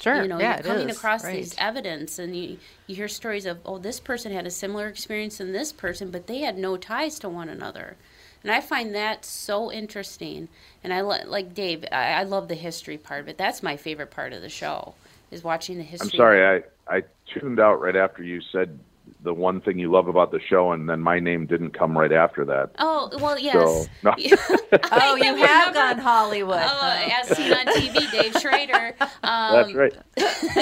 [0.00, 0.22] Sure.
[0.22, 0.96] You know, yeah, you're coming is.
[0.96, 1.36] across Right.
[1.36, 5.38] these evidence and you you hear stories of oh this person had a similar experience
[5.38, 7.96] than this person, but they had no ties to one another.
[8.42, 10.48] And I find that so interesting.
[10.82, 11.84] And I lo- like Dave.
[11.92, 13.36] I, I love the history part of it.
[13.36, 14.94] That's my favorite part of the show
[15.30, 16.08] is watching the history.
[16.14, 18.78] I'm sorry, I I tuned out right after you said
[19.22, 22.12] the one thing you love about the show, and then my name didn't come right
[22.12, 22.70] after that.
[22.78, 23.54] Oh well, yes.
[23.54, 24.14] So, no.
[24.92, 26.60] Oh, you have gone Hollywood.
[26.62, 27.20] Oh, huh?
[27.20, 28.94] as seen on TV, Dave Schrader.
[29.22, 29.96] Um, That's right.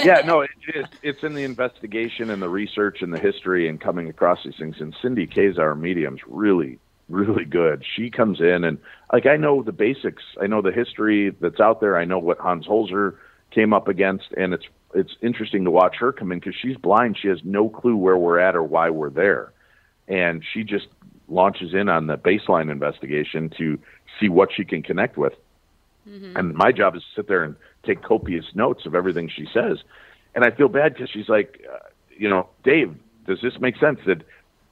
[0.04, 3.80] yeah, no, it, it, it's in the investigation and the research and the history and
[3.80, 4.76] coming across these things.
[4.80, 7.84] And Cindy Kazar Medium's really, really good.
[7.96, 8.78] She comes in and
[9.12, 10.22] like I know the basics.
[10.40, 11.96] I know the history that's out there.
[11.96, 13.16] I know what Hans Holzer
[13.50, 17.18] came up against, and it's it's interesting to watch her come in because she's blind.
[17.20, 19.52] She has no clue where we're at or why we're there,
[20.06, 20.86] and she just
[21.28, 23.78] launches in on the baseline investigation to
[24.18, 25.34] see what she can connect with.
[26.36, 29.78] And my job is to sit there and take copious notes of everything she says.
[30.34, 31.78] And I feel bad because she's like, uh,
[32.16, 32.94] you know, Dave,
[33.26, 34.00] does this make sense?
[34.06, 34.22] That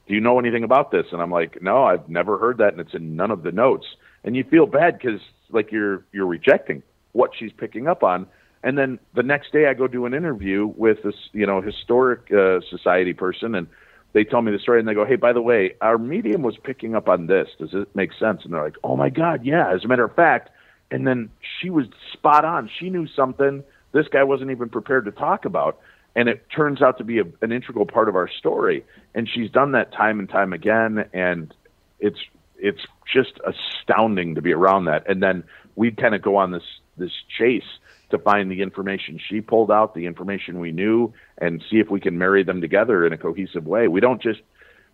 [0.07, 1.07] do you know anything about this?
[1.13, 3.87] And I'm like, no, I've never heard that, and it's in none of the notes.
[4.25, 8.27] And you feel bad because like you're you're rejecting what she's picking up on.
[8.67, 12.33] And then the next day, I go do an interview with this, you know, historic
[12.33, 13.69] uh, society person, and
[14.13, 16.57] they tell me the story, and they go, "Hey, by the way, our medium was
[16.57, 17.49] picking up on this.
[17.61, 20.17] Does it make sense?" And they're like, "Oh my God, yeah." As a matter of
[20.17, 20.51] fact,
[20.91, 22.69] and then she was spot on.
[22.81, 25.79] She knew something this guy wasn't even prepared to talk about,
[26.17, 28.85] and it turns out to be a, an integral part of our story.
[29.15, 31.55] And she's done that time and time again, and
[32.01, 32.19] it's
[32.59, 35.09] it's just astounding to be around that.
[35.09, 35.45] And then
[35.77, 36.65] we kind of go on this
[36.97, 37.79] this chase
[38.11, 42.01] to find the information she pulled out, the information we knew, and see if we
[42.01, 43.88] can marry them together in a cohesive way.
[43.88, 44.40] We don't just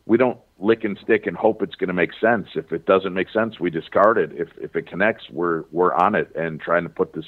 [0.07, 2.49] we don't lick and stick and hope it's going to make sense.
[2.55, 4.33] If it doesn't make sense, we discard it.
[4.35, 7.27] If if it connects, we're we're on it and trying to put this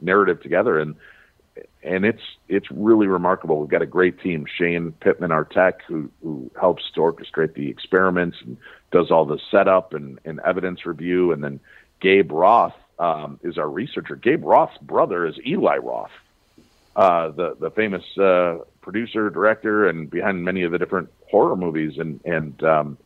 [0.00, 0.78] narrative together.
[0.78, 0.94] And
[1.82, 3.60] and it's it's really remarkable.
[3.60, 4.46] We've got a great team.
[4.46, 8.56] Shane Pittman, our tech, who who helps to orchestrate the experiments and
[8.92, 11.60] does all the setup and, and evidence review, and then
[12.00, 14.16] Gabe Roth um, is our researcher.
[14.16, 16.10] Gabe Roth's brother is Eli Roth,
[16.94, 21.98] uh, the the famous uh, producer, director, and behind many of the different horror movies.
[21.98, 22.98] And and um,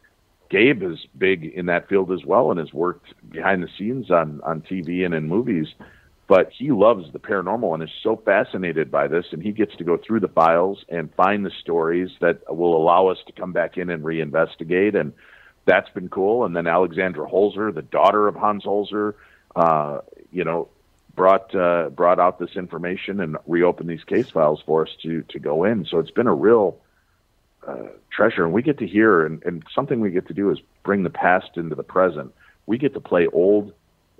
[0.50, 4.40] Gabe is big in that field as well, and has worked behind the scenes on
[4.42, 5.68] on TV and in movies.
[6.28, 9.84] But he loves the paranormal and is so fascinated by this, and he gets to
[9.84, 13.76] go through the files and find the stories that will allow us to come back
[13.76, 14.94] in and reinvestigate.
[14.94, 15.12] And
[15.66, 16.44] that's been cool.
[16.44, 19.14] And then Alexandra Holzer, the daughter of Hans Holzer,
[19.56, 19.98] uh,
[20.32, 20.68] you know,
[21.14, 25.38] brought uh, brought out this information and reopened these case files for us to to
[25.38, 25.84] go in.
[25.84, 26.78] So it's been a real
[27.66, 30.58] uh, treasure, and we get to hear and, and something we get to do is
[30.82, 32.32] bring the past into the present.
[32.66, 33.72] We get to play old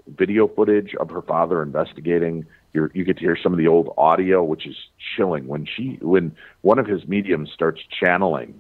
[0.06, 2.46] video footage of her father investigating.
[2.72, 4.76] You're, you get to hear some of the old audio, which is
[5.16, 5.46] chilling.
[5.46, 8.54] When she, when one of his mediums starts channeling,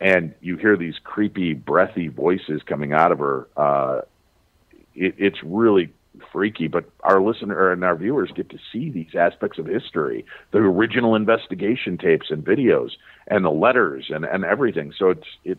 [0.00, 4.00] and you hear these creepy, breathy voices coming out of her, uh,
[4.98, 5.92] it, it's really
[6.32, 6.68] freaky.
[6.68, 11.14] But our listener and our viewers get to see these aspects of history, the original
[11.14, 12.90] investigation tapes and videos,
[13.26, 14.92] and the letters and, and everything.
[14.96, 15.58] So it's it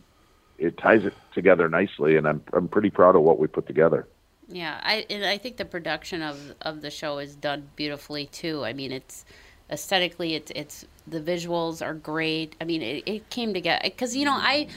[0.58, 4.06] it ties it together nicely, and I'm I'm pretty proud of what we put together.
[4.48, 8.64] Yeah, I I think the production of of the show is done beautifully too.
[8.64, 9.24] I mean, it's
[9.70, 12.56] aesthetically, it's it's the visuals are great.
[12.60, 14.68] I mean, it, it came together because you know I,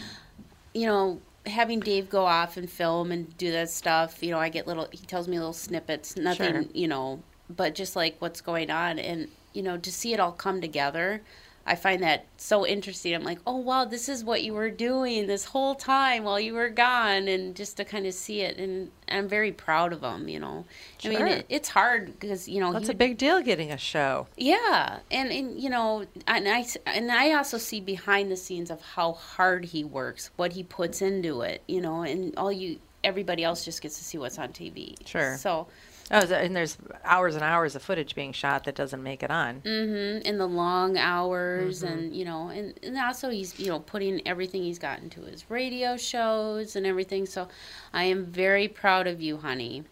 [0.74, 4.24] you know, having Dave go off and film and do that stuff.
[4.24, 4.88] You know, I get little.
[4.92, 6.16] He tells me little snippets.
[6.16, 6.66] Nothing, Sure.
[6.74, 10.32] you know, but just like what's going on, and you know, to see it all
[10.32, 11.22] come together.
[11.66, 13.16] I find that so interesting.
[13.16, 16.54] I'm like, oh wow, this is what you were doing this whole time while you
[16.54, 20.28] were gone, and just to kind of see it, and I'm very proud of him.
[20.28, 20.66] You know,
[20.98, 21.14] Sure.
[21.14, 24.28] I mean, it, it's hard because you know That's a big deal getting a show.
[24.36, 28.82] yeah, and and you know, and I and I also see behind the scenes of
[28.82, 33.44] how hard he works, what he puts into it, you know, and all you everybody
[33.44, 34.96] else just gets to see what's on TV.
[35.06, 35.38] Sure.
[35.38, 35.68] So,
[36.12, 39.62] Oh, and there's hours and hours of footage being shot that doesn't make it on.
[39.62, 40.28] Mm-hmm.
[40.28, 41.92] in the long hours, Mhm.
[41.92, 45.50] and you know, and, and also he's you know putting everything he's got into his
[45.50, 47.26] radio shows and everything.
[47.26, 47.48] So,
[47.94, 49.84] I am very proud of you, honey.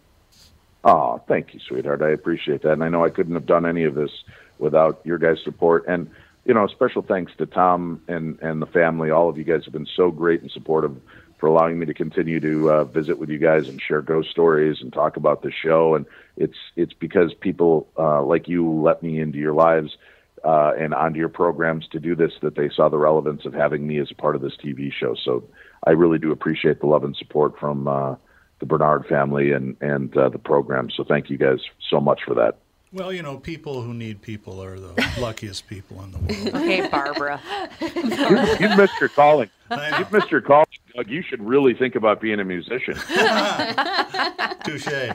[0.84, 2.02] Oh, thank you, sweetheart.
[2.02, 2.72] I appreciate that.
[2.72, 4.10] And I know I couldn't have done any of this
[4.58, 5.84] without your guys' support.
[5.86, 6.10] And,
[6.44, 9.10] you know, special thanks to Tom and, and the family.
[9.10, 10.96] All of you guys have been so great and supportive
[11.42, 14.76] for allowing me to continue to uh, visit with you guys and share ghost stories
[14.80, 15.96] and talk about the show.
[15.96, 19.96] And it's, it's because people uh, like you let me into your lives
[20.44, 23.88] uh, and onto your programs to do this that they saw the relevance of having
[23.88, 25.16] me as a part of this TV show.
[25.16, 25.42] So
[25.84, 28.14] I really do appreciate the love and support from uh,
[28.60, 30.90] the Barnard family and and uh, the program.
[30.96, 31.58] So thank you guys
[31.90, 32.61] so much for that.
[32.92, 36.54] Well, you know, people who need people are the luckiest people in the world.
[36.62, 37.40] Okay, Barbara.
[37.80, 37.88] you,
[38.60, 39.48] you've missed your calling.
[39.98, 41.08] You've missed your calling, Doug.
[41.08, 42.94] You should really think about being a musician.
[44.64, 45.14] Touche.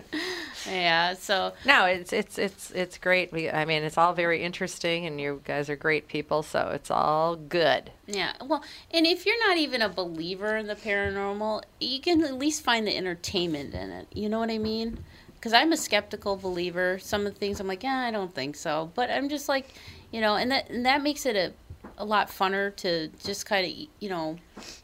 [0.68, 3.32] Yeah, so No, it's it's it's it's great.
[3.32, 6.90] We, I mean, it's all very interesting, and you guys are great people, so it's
[6.92, 7.92] all good.
[8.08, 12.34] Yeah, well, and if you're not even a believer in the paranormal, you can at
[12.34, 14.08] least find the entertainment in it.
[14.14, 15.04] You know what I mean?
[15.38, 17.00] Because I'm a skeptical believer.
[17.00, 18.92] Some of the things I'm like, yeah, I don't think so.
[18.96, 19.74] But I'm just like,
[20.12, 21.54] you know, and that and that makes it a
[22.00, 24.38] a lot funner to just kind of you know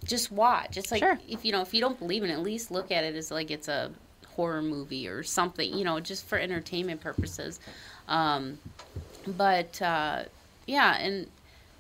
[0.06, 0.78] just watch.
[0.78, 1.20] It's like Sure.
[1.28, 3.32] if you know if you don't believe in it, at least look at it as
[3.32, 3.92] like it's a
[4.36, 5.74] horror movie or something.
[5.74, 7.60] You know, just for entertainment purposes.
[8.08, 8.60] Um,
[9.28, 10.24] but uh,
[10.66, 11.28] yeah, and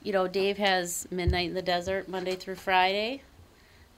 [0.02, 3.22] you know, Dave has Midnight in the Desert Monday through Friday,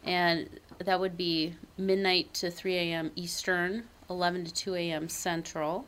[0.03, 0.49] and
[0.79, 3.11] that would be midnight to 3 a.m.
[3.15, 5.09] Eastern, 11 to 2 a.m.
[5.09, 5.85] Central.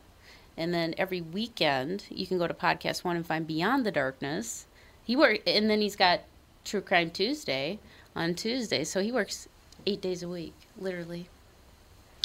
[0.56, 4.66] And then every weekend, you can go to Podcast One and find Beyond the Darkness.
[5.04, 6.20] He work, and then he's got
[6.64, 7.78] True Crime Tuesday
[8.16, 9.48] on Tuesday, so he works
[9.86, 11.28] eight days a week, literally.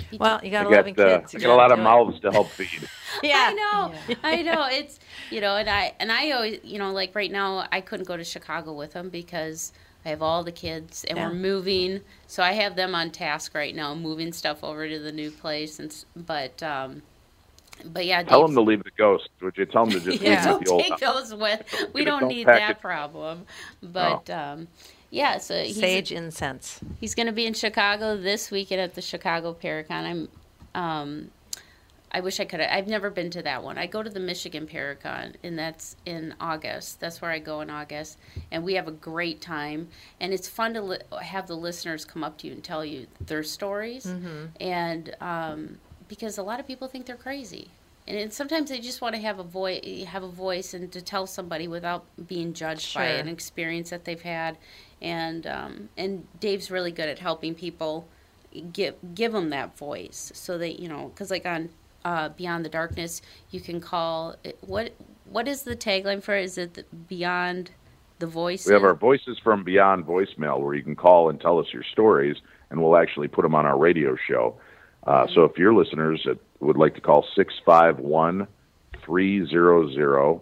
[0.09, 1.33] He Well, you got I got, 11 uh, kids.
[1.33, 1.83] You got a lot of it.
[1.83, 2.89] mouths to help feed.
[3.21, 3.49] Yeah.
[3.49, 3.93] I know.
[4.23, 4.67] I know.
[4.71, 8.07] It's you know, and I and I always you know, like right now I couldn't
[8.07, 9.71] go to Chicago with him because
[10.05, 11.27] I have all the kids and Yeah.
[11.29, 12.01] we're moving.
[12.27, 15.79] So I have them on task right now, moving stuff over to the new place
[15.79, 17.01] and but um
[17.85, 19.29] but yeah, Tell Dave's- them to leave the ghost.
[19.41, 21.89] Would you tell them to just yeah, leave don't the old take those with.
[21.93, 22.79] We Don't don't need that it.
[22.81, 23.45] problem.
[23.81, 24.67] But um
[25.09, 26.79] yeah, so he's Sage incense.
[26.99, 29.91] He's going to be in Chicago this weekend at the Chicago Paracon.
[29.91, 30.29] I'm,
[30.73, 31.29] um,
[32.13, 32.61] I wish I could.
[32.61, 33.77] I've never been to that one.
[33.79, 36.99] I go to the Michigan Paracon, and that's in August.
[36.99, 38.19] That's where I go in August,
[38.51, 39.87] and we have a great time.
[40.19, 43.07] And it's fun to li- have the listeners come up to you and tell you
[43.19, 44.05] their stories,
[44.61, 47.69] and um, because a lot of people think they're crazy.
[48.05, 51.01] And it, sometimes they just want to have a voice, have a voice, and to
[51.01, 54.57] tell somebody without being judged by an experience that they've had.
[55.01, 58.07] And um, and Dave's really good at helping people
[58.71, 61.69] give give them that voice, so that you know, because like on
[62.05, 64.93] uh, Beyond the Darkness, you can call it, what
[65.29, 66.35] what is the tagline for?
[66.35, 66.43] it?
[66.43, 67.71] Is it the Beyond
[68.19, 68.67] the Voice?
[68.67, 71.83] We have our Voices from Beyond voicemail where you can call and tell us your
[71.83, 72.37] stories,
[72.69, 74.55] and we'll actually put them on our radio show.
[75.05, 76.25] Uh, so if your listeners
[76.59, 78.47] would like to call 651
[79.05, 80.41] 300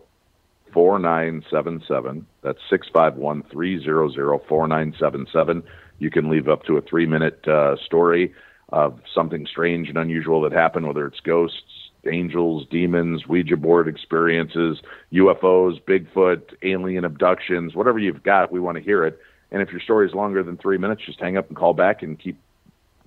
[0.74, 5.64] 4977, that's 651 300 4977,
[5.99, 8.34] you can leave up to a three minute uh, story
[8.72, 14.82] of something strange and unusual that happened, whether it's ghosts, angels, demons, Ouija board experiences,
[15.13, 19.19] UFOs, Bigfoot, alien abductions, whatever you've got, we want to hear it.
[19.51, 22.01] And if your story is longer than three minutes, just hang up and call back
[22.01, 22.38] and keep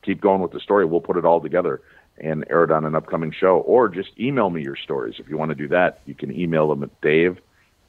[0.02, 0.84] keep going with the story.
[0.84, 1.80] We'll put it all together
[2.18, 3.56] and air it on an upcoming show.
[3.60, 5.14] Or just email me your stories.
[5.18, 7.38] If you want to do that, you can email them at dave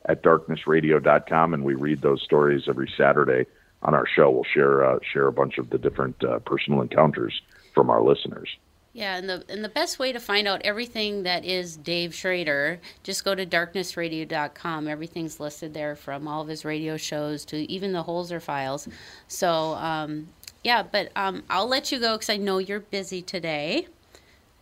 [0.05, 3.45] at darknessradio.com and we read those stories every Saturday
[3.83, 4.29] on our show.
[4.29, 7.41] We'll share uh, share a bunch of the different uh, personal encounters
[7.75, 8.49] from our listeners.
[8.93, 12.79] Yeah, and the and the best way to find out everything that is Dave Schrader,
[13.03, 14.87] just go to darknessradio.com.
[14.87, 18.87] Everything's listed there from all of his radio shows to even the Holzer files.
[19.27, 20.29] So, um,
[20.63, 23.87] yeah, but um, I'll let you go because I know you're busy today.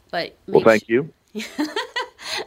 [0.09, 1.43] But Well, thank su- you.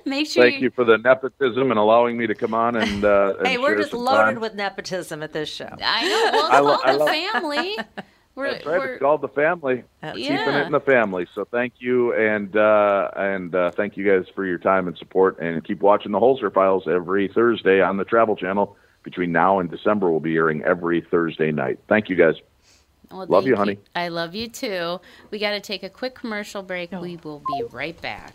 [0.04, 3.04] make sure Thank you for the nepotism and allowing me to come on and.
[3.04, 4.40] Uh, and Hey, we're share just some loaded time.
[4.40, 5.68] with nepotism at this show.
[5.82, 6.30] I know.
[6.32, 7.78] Well, it's I lo- called I the family.
[8.36, 8.78] We're, That's right.
[8.78, 9.82] we're It's called the family.
[10.02, 10.60] That's Keeping Yeah.
[10.62, 11.26] it in the family.
[11.34, 15.38] So thank you, and uh, and uh, thank you guys for your time and support.
[15.40, 18.76] And keep watching the Holzer Files every Thursday on the Travel Channel.
[19.02, 21.78] Between now and December, we'll be airing every Thursday night.
[21.88, 22.34] Thank you guys.
[23.10, 23.78] Well, Love thank you, honey.
[23.94, 25.00] I love you too.
[25.30, 26.90] We got to take a quick commercial break.
[26.92, 28.34] We will be right back.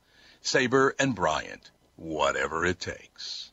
[0.43, 3.51] Sabre and Bryant, whatever it takes.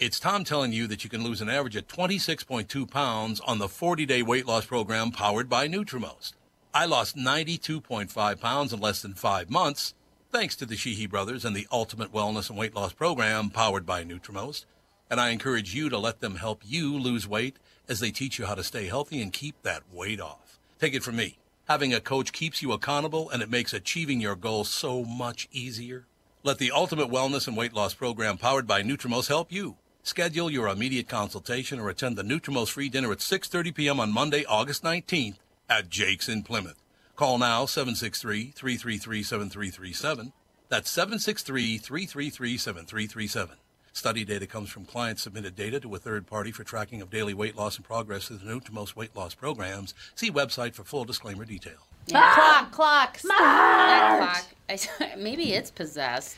[0.00, 3.68] It's Tom telling you that you can lose an average of 26.2 pounds on the
[3.68, 6.32] 40 day weight loss program powered by Nutrimost.
[6.74, 9.94] I lost 92.5 pounds in less than five months
[10.32, 14.04] thanks to the Sheehy brothers and the Ultimate Wellness and Weight Loss Program powered by
[14.04, 14.66] Nutrimost.
[15.08, 17.56] And I encourage you to let them help you lose weight
[17.88, 20.58] as they teach you how to stay healthy and keep that weight off.
[20.80, 21.38] Take it from me.
[21.68, 26.06] Having a coach keeps you accountable and it makes achieving your goals so much easier.
[26.46, 29.78] Let the Ultimate Wellness and Weight Loss Program powered by Nutrimost help you.
[30.04, 33.98] Schedule your immediate consultation or attend the Nutrimost free dinner at 6:30 p.m.
[33.98, 35.38] on Monday, August 19th
[35.68, 36.80] at Jake's in Plymouth.
[37.16, 40.30] Call now 763-333-7337.
[40.68, 43.50] That's 763-333-7337.
[43.96, 47.32] Study data comes from client submitted data to a third party for tracking of daily
[47.32, 49.94] weight loss and progress through the most weight loss programs.
[50.14, 51.78] See website for full disclaimer detail.
[52.10, 53.38] Clock, clock, stop.
[53.38, 54.90] That clock.
[55.00, 56.36] I, maybe it's possessed.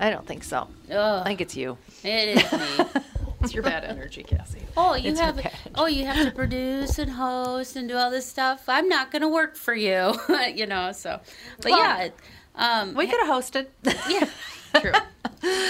[0.00, 0.66] I don't think so.
[0.90, 1.22] Ugh.
[1.22, 1.78] I think it's you.
[2.02, 2.84] It is me.
[3.42, 4.62] It's your bad energy, Cassie.
[4.76, 5.38] Oh, you It's have
[5.76, 8.64] oh, you have to produce and host and do all this stuff.
[8.66, 10.14] I'm not going to work for you,
[10.52, 10.90] you know.
[10.90, 11.20] So,
[11.60, 12.08] but Well, yeah,
[12.56, 13.66] um, We could have hosted.
[14.08, 14.28] yeah.
[14.80, 14.92] True.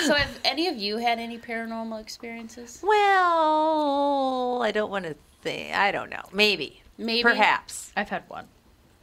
[0.06, 2.80] So, have any of you had any paranormal experiences?
[2.82, 5.74] well, I don't want to think.
[5.74, 6.22] I don't know.
[6.32, 6.82] Maybe.
[6.98, 7.92] Maybe Perhaps.
[7.96, 8.46] I've had one.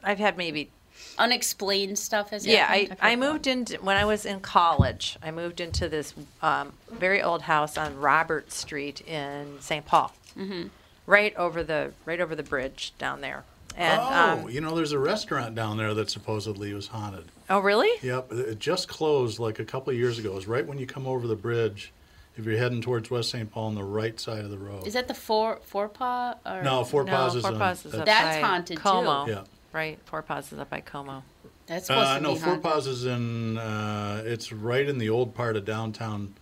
[0.04, 0.70] I've had maybe
[1.18, 2.97] unexplained stuff has Yeah, happened.
[3.01, 5.18] I, I moved into when I was in college.
[5.22, 9.86] I moved into this um, very old house on Robert Street in St.
[9.86, 10.68] Paul, mm-hmm.
[11.06, 13.43] right over the right over the bridge down there.
[13.76, 17.26] And oh, um, you know, there's a restaurant down there that supposedly was haunted.
[17.49, 17.89] Oh, really?
[18.01, 20.31] Yep, it just closed like a couple of years ago.
[20.31, 21.91] It was right when you come over the bridge.
[22.35, 23.51] If you're heading towards West St.
[23.51, 24.87] Paul on the right side of the road.
[24.87, 27.99] Is that the four four paw or No, Forepaugh's is Four on- Paws is that's-
[28.01, 29.31] up That's by haunted, too.
[29.31, 29.43] Yeah.
[29.71, 31.21] Right, Forepaugh's is up by Como.
[31.67, 32.63] That's supposed Uh, to no, be Four haunted.
[32.63, 33.57] Paws is in.
[33.59, 36.33] Uh, it's right in the old part of downtown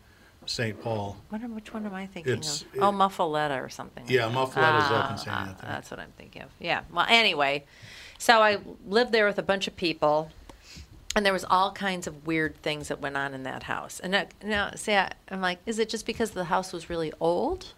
[0.45, 0.81] St.
[0.81, 1.17] Paul.
[1.27, 2.83] What, which one am I thinking It's- of?
[2.83, 4.03] oh, Muffuletta or something.
[4.05, 4.33] like Yeah, that.
[4.33, 5.27] Muffuletta's up in Ah, St.
[5.35, 5.71] ah, Anthony.
[5.73, 6.49] That's what I'm thinking of.
[6.57, 6.81] Yeah.
[6.91, 7.65] Well, anyway,
[8.17, 10.29] so I lived there with a bunch of people,
[11.15, 13.99] and there was all kinds of weird things that went on in that house.
[13.99, 17.11] And that, now, see, I, I'm like, is it just because the house was really
[17.19, 17.73] old?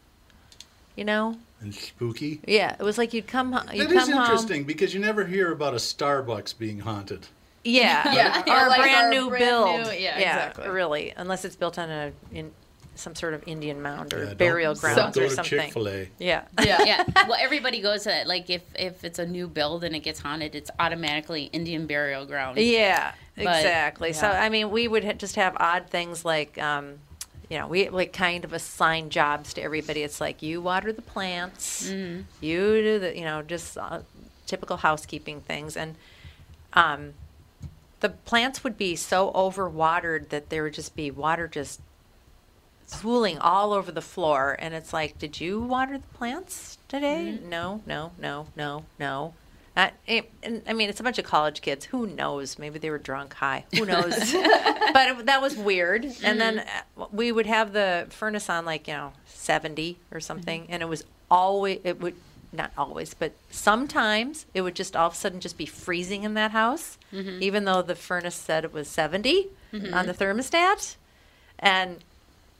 [0.96, 1.38] You know?
[1.62, 2.40] And spooky.
[2.46, 2.76] Yeah.
[2.80, 4.22] It was like you'd come, ho- you'd That is come home.
[4.24, 7.28] interesting because you never hear about a Starbucks being haunted.
[7.64, 9.82] Yeah, Yeah, or yeah, a like brand new brand build.
[9.88, 10.68] new- yeah, exactly.
[10.70, 12.52] really, unless it's built on a in
[12.96, 15.60] some sort of Indian mound or Yeah, don't- burial don't grounds go or to something.
[15.60, 16.10] Chick-fil-A.
[16.20, 16.84] Yeah, Yeah.
[16.84, 17.04] yeah.
[17.28, 20.56] Well, everybody goes to like if if it's a new build and it gets haunted,
[20.56, 22.58] it's automatically Indian burial ground.
[22.58, 24.14] Yeah, But- exactly.
[24.14, 24.28] So.
[24.28, 27.00] I mean, we would ha- just have odd things like, um,
[27.50, 30.02] you know, we like kind of assign jobs to everybody.
[30.04, 32.22] It's like you water the plants, Mm-hmm.
[32.42, 34.00] you do the, you know, just uh,
[34.48, 35.96] typical housekeeping things, and
[36.74, 37.14] um,
[38.00, 41.80] the plants would be so overwatered that there would just be water just
[43.00, 47.36] swooling all over the floor, and it's like, did you water the plants today?
[47.38, 47.50] Mm-hmm.
[47.50, 49.34] No, no, no, no, no.
[49.76, 51.86] It, eh, and, I mean, it's a bunch of college kids.
[51.86, 52.60] Who knows?
[52.60, 53.66] Maybe they were drunk, high.
[53.76, 54.16] Who knows?
[54.94, 56.06] but it, that was weird.
[56.24, 57.02] And then mm-hmm.
[57.02, 60.74] uh, we would have the furnace on like you know seventy or something, mm-hmm.
[60.74, 62.16] and it was always it would
[62.52, 66.36] not always, but sometimes it would just all of a sudden just be freezing in
[66.36, 69.48] that house, even though the furnace said it was 70
[69.92, 70.96] on the thermostat,
[71.58, 72.04] and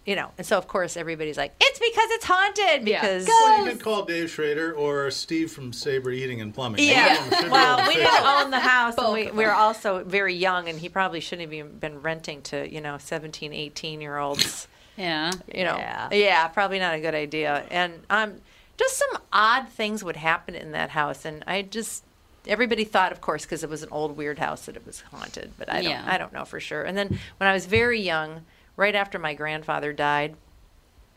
[0.06, 3.02] you know, and so of course everybody's like, it's because it's haunted Yeah.
[3.02, 3.26] because.
[3.28, 6.86] Well, you can call Dave Schrader or Steve from Sabre Heating and Plumbing.
[6.86, 7.42] One of them should Yeah.
[7.44, 10.68] be Well, we didn't own the house, and we, of we were also very young,
[10.68, 14.68] and he probably shouldn't have even been renting to, you know, 17, 18 year olds.
[14.98, 15.32] Yeah.
[15.54, 16.10] You know, Yeah.
[16.12, 16.48] yeah.
[16.50, 17.66] probably not a good idea.
[17.72, 18.36] And um,
[18.78, 22.04] just some odd things would happen in that house, and I just
[22.46, 25.52] everybody thought, of course, because it was an old weird house, that it was haunted,
[25.58, 26.04] but I don't, Yeah.
[26.06, 26.84] I don't know for sure.
[26.84, 28.44] And then when I was very young,
[28.76, 30.36] right after my grandfather died,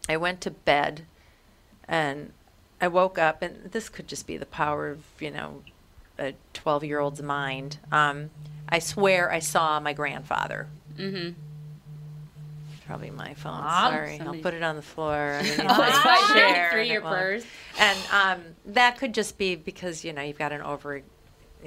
[0.09, 1.05] I went to bed,
[1.89, 2.33] and
[2.81, 5.63] I woke up, and this could just be the power of you know
[6.19, 7.79] a 12 year old's mind.
[7.93, 8.31] Um,
[8.69, 10.69] I swear I saw my grandfather.
[10.97, 11.31] Mm-hmm.
[12.87, 13.53] Probably my phone.
[13.65, 13.93] Mom?
[13.93, 15.41] Sorry, Somebody- I'll put it on the floor.
[15.43, 15.59] Oh, it's
[15.99, 16.37] fine.
[16.37, 17.45] chair, Through your purse.
[17.79, 21.03] And um, that could just be because you know you've got an over,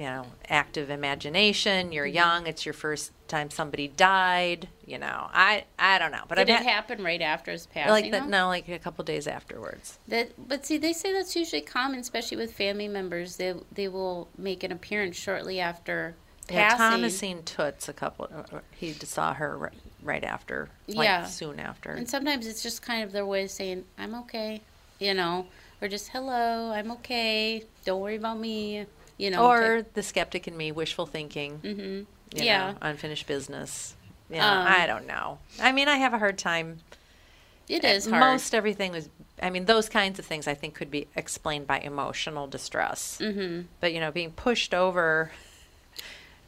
[0.00, 1.92] you know, active imagination.
[1.92, 2.46] You're young.
[2.46, 4.66] It's your first time somebody died.
[4.86, 7.90] You know, I I don't know, but Did I've it happen right after his passing?
[7.90, 8.22] like that.
[8.22, 8.28] though?
[8.44, 9.98] No, like a couple days afterwards.
[10.08, 13.36] That, but see, they say that's usually common, especially with family members.
[13.36, 16.16] They they will make an appearance shortly after
[16.48, 16.78] Yeah, passing.
[16.96, 18.26] Thomasine Toots, a couple.
[18.34, 21.24] uh, uh, He saw her right, right after, like Yeah.
[21.26, 21.90] soon after.
[21.90, 24.62] And sometimes it's just kind of their way of saying, "I'm okay,"
[24.98, 25.46] you know,
[25.82, 27.66] or just "Hello, I'm okay.
[27.84, 28.86] Don't worry about me,"
[29.20, 29.46] you know.
[29.46, 31.58] or the skeptic in me, wishful thinking.
[31.58, 32.02] hmm
[32.38, 32.72] Yeah.
[32.72, 33.94] know, unfinished business.
[34.30, 35.38] Yeah, Um, I don't know.
[35.60, 36.80] I mean, I have a hard time.
[37.68, 38.20] it uh, hard.
[38.20, 39.08] Most everything was.
[39.42, 43.18] I mean, those kinds of things I think could be explained by emotional distress.
[43.18, 45.30] hmm But you know, being pushed over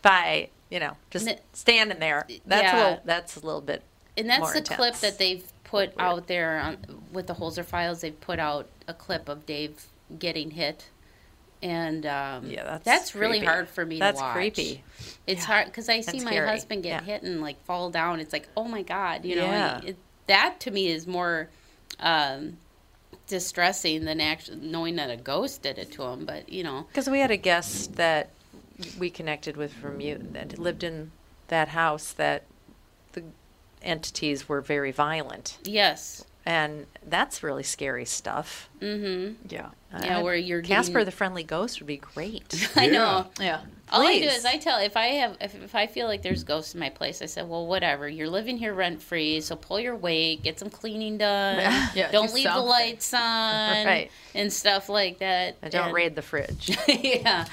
[0.02, 2.26] by you know just N- standing there.
[2.46, 3.00] That's a little.
[3.04, 3.82] That's a little bit.
[4.16, 6.76] And that's the clip that they've put out there on
[7.12, 9.86] with the Holzer files, they've put out a clip of Dave
[10.18, 10.90] getting hit,
[11.62, 14.34] and um, Yeah, that's that's really hard for me That's to watch.
[14.34, 14.82] creepy.
[15.26, 15.46] It's Yeah.
[15.46, 16.48] hard because I see That's my scary.
[16.48, 17.02] husband get Yeah.
[17.02, 18.20] hit and like fall down.
[18.20, 19.42] It's like, oh my god, you know.
[19.50, 19.80] Yeah.
[19.84, 19.96] it,
[20.26, 21.48] that to me is more
[22.00, 22.56] um,
[23.26, 26.24] distressing than actually knowing that a ghost did it to him.
[26.26, 28.30] But you know, Because we had a guest that
[28.98, 31.12] we connected with from you that lived in
[31.48, 32.44] that house that
[33.12, 33.22] the
[33.82, 35.58] entities were very violent.
[35.64, 36.24] Yes.
[36.44, 38.68] And that's really scary stuff.
[38.80, 39.46] Mm-hmm.
[39.48, 39.68] Yeah.
[40.00, 42.68] Yeah, where you're Casper getting- the Friendly Ghost would be great.
[42.76, 43.26] I know.
[43.38, 43.60] Yeah.
[43.92, 46.44] All I do is I tell if I have if, if I feel like there's
[46.44, 48.08] ghosts in my place, I said, well, whatever.
[48.08, 51.58] You're living here rent free, so pull your weight, get some cleaning done.
[51.94, 53.20] Yeah, don't do leave the lights on,
[53.86, 54.10] Right.
[54.34, 55.58] and stuff like that.
[55.62, 56.76] And don't And- raid the fridge.
[56.88, 57.44] yeah,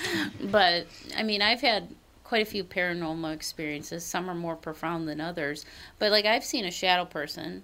[0.42, 0.88] but
[1.18, 1.90] I mean, I've had
[2.24, 4.06] quite a few paranormal experiences.
[4.06, 5.66] Some are more profound than others.
[6.00, 7.64] But like, I've seen a shadow person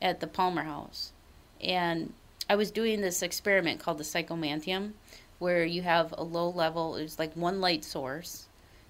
[0.00, 1.12] at the Palmer House,
[1.60, 2.12] and
[2.48, 4.92] I was doing this experiment called the psychomanteum,
[5.38, 6.96] where you have a low level.
[6.96, 8.46] It's like one light source,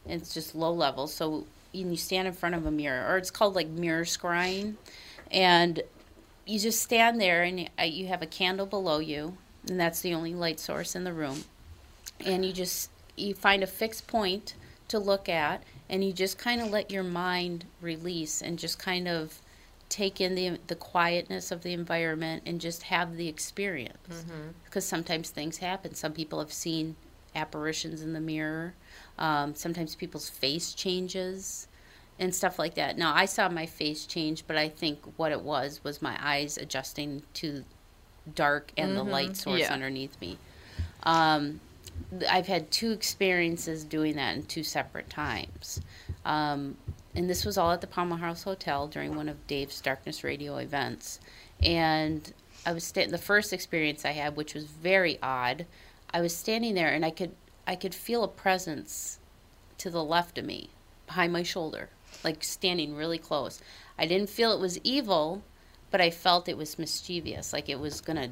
[0.07, 1.07] and it's just low level.
[1.07, 4.75] So you stand in front of a mirror, or it's called like mirror scrying,
[5.31, 5.83] and
[6.47, 9.37] you just stand there and you have a candle below you,
[9.69, 11.45] and that's the only light source in the room
[12.25, 14.55] and you just you find a fixed point
[14.89, 19.09] to look at and you just kind of let your mind release and just kind
[19.09, 19.41] of
[19.89, 24.25] take in the the quietness of the environment and just have the experience.
[24.65, 25.95] Because sometimes things happen.
[25.95, 26.97] Some people have seen
[27.35, 28.75] apparitions in the mirror.
[29.19, 31.69] Um, sometimes people's face changes
[32.19, 32.99] and stuff like that.
[32.99, 36.59] Now i saw my face change but i think what it was was my eyes
[36.59, 37.65] adjusting to
[38.35, 39.73] dark and the light source Yeah.
[39.73, 40.37] underneath me.
[41.05, 41.61] Um,
[42.29, 45.81] I've had two experiences doing that in two separate times.
[46.25, 46.77] Um,
[47.15, 50.57] and this was all at the Palmer House Hotel during one of Dave's Darkness Radio
[50.59, 51.21] events.
[51.61, 52.33] And
[52.67, 55.67] I was sta- the first experience I had, which was very odd.
[56.13, 57.33] I was standing there and I could
[57.67, 59.19] I could feel a presence
[59.79, 60.71] to the left of me,
[61.07, 61.91] behind my shoulder,
[62.25, 63.61] like standing really close.
[63.99, 65.43] I didn't feel it was evil,
[65.91, 68.31] but I felt it was mischievous, like it was gonna,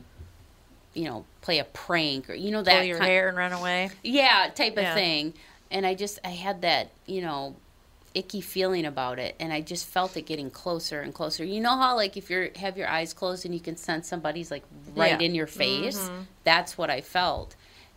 [0.95, 3.91] you know, play a prank or you know that Pull your hair and run away.
[4.03, 4.95] yeah, type of Yeah.
[4.95, 5.35] thing.
[5.71, 7.57] And I just I had that, you know,
[8.17, 11.45] icky feeling about it and I just felt it getting closer and closer.
[11.45, 14.51] You know how like if you have your eyes closed and you can sense somebody's
[14.51, 14.65] like
[14.95, 15.27] right Yeah.
[15.27, 16.11] in your face?
[16.43, 17.55] That's what I felt.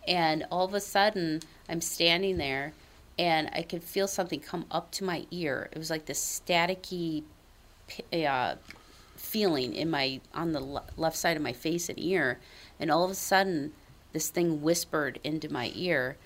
[0.08, 2.74] And all of a sudden, I'm standing there
[3.18, 5.70] and I could feel something come up to my ear.
[5.72, 7.24] It was like this staticky
[8.14, 8.56] uh,
[9.16, 12.40] feeling in my on the le- left side of my face and ear
[12.80, 13.72] and all of a sudden
[14.14, 16.18] this thing whispered into my ear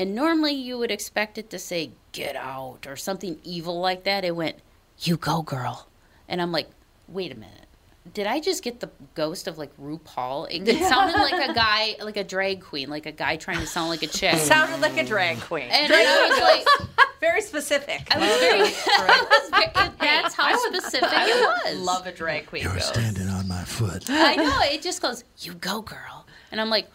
[0.00, 4.24] and normally you would expect it to say get out or something evil like that
[4.24, 4.56] it went
[5.00, 5.86] you go girl
[6.28, 6.68] and i'm like
[7.08, 7.66] wait a minute
[8.14, 11.94] did i just get the ghost of like rupaul it, it sounded like a guy
[12.02, 14.80] like a drag queen like a guy trying to sound like a chick It Sounded
[14.80, 15.68] like a drag queen.
[15.70, 16.88] and i was like
[17.20, 18.08] Very specific.
[18.10, 22.64] i was very, I was very that's how specific it was Love a drag queen
[22.64, 22.94] ghost.
[22.94, 24.04] Standing on my foot.
[24.08, 24.58] I know.
[24.64, 26.26] It just goes, you go, girl.
[26.50, 26.88] And I'm like,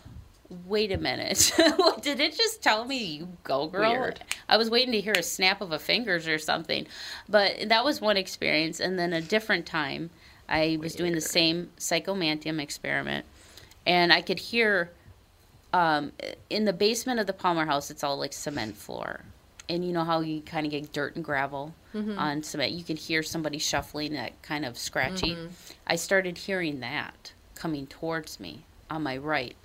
[0.65, 1.51] wait a minute.
[2.01, 3.91] Did it just tell me you go, girl?
[3.91, 4.19] Weird.
[4.47, 6.87] I was waiting to hear a snap of a fingers or something.
[7.27, 8.79] But that was one experience.
[8.79, 10.09] And then a different time,
[10.47, 13.25] I was doing the same psychomanteum experiment.
[13.85, 14.91] And I could hear
[15.73, 16.11] um,
[16.49, 19.21] in the basement of the Palmer house, it's all like cement floor.
[19.67, 21.73] And you know how you kind of get dirt and gravel
[22.17, 22.71] on cement?
[22.71, 25.35] You can hear somebody shuffling that kind of scratchy.
[25.87, 29.55] I started hearing that coming towards me on my right.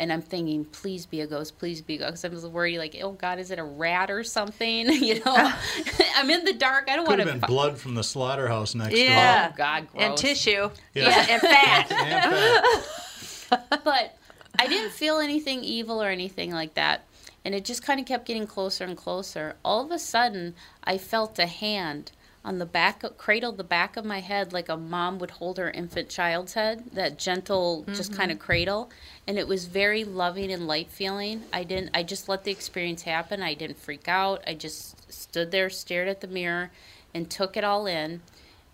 [0.00, 2.24] And I'm thinking, please be a ghost, please be a ghost.
[2.24, 4.92] I was worried, like, oh God, is it a rat or something?
[4.92, 5.22] you know,
[6.16, 6.88] I'm in the dark.
[6.88, 7.24] I don't want to.
[7.24, 7.46] Could want have to.
[7.46, 9.48] been blood from the slaughterhouse next Yeah.
[9.52, 10.04] Oh God, gross.
[10.04, 10.70] and tissue.
[10.94, 11.26] Yeah.
[11.28, 11.90] and fat.
[11.90, 13.84] And fat.
[13.84, 14.16] but
[14.58, 17.04] I didn't feel anything evil or anything like that.
[17.44, 19.56] And it just kind of kept getting closer and closer.
[19.64, 22.12] All of a sudden, I felt a hand
[22.48, 25.58] on the back, of, cradled the back of my head like a mom would hold
[25.58, 28.46] her infant child's head, that gentle, just kind of mm-hmm.
[28.46, 28.90] cradle.
[29.26, 31.42] And it was very loving and light feeling.
[31.52, 33.42] I didn't, I just let the experience happen.
[33.42, 34.42] I didn't freak out.
[34.46, 36.70] I just stood there, stared at the mirror,
[37.12, 38.22] and took it all in.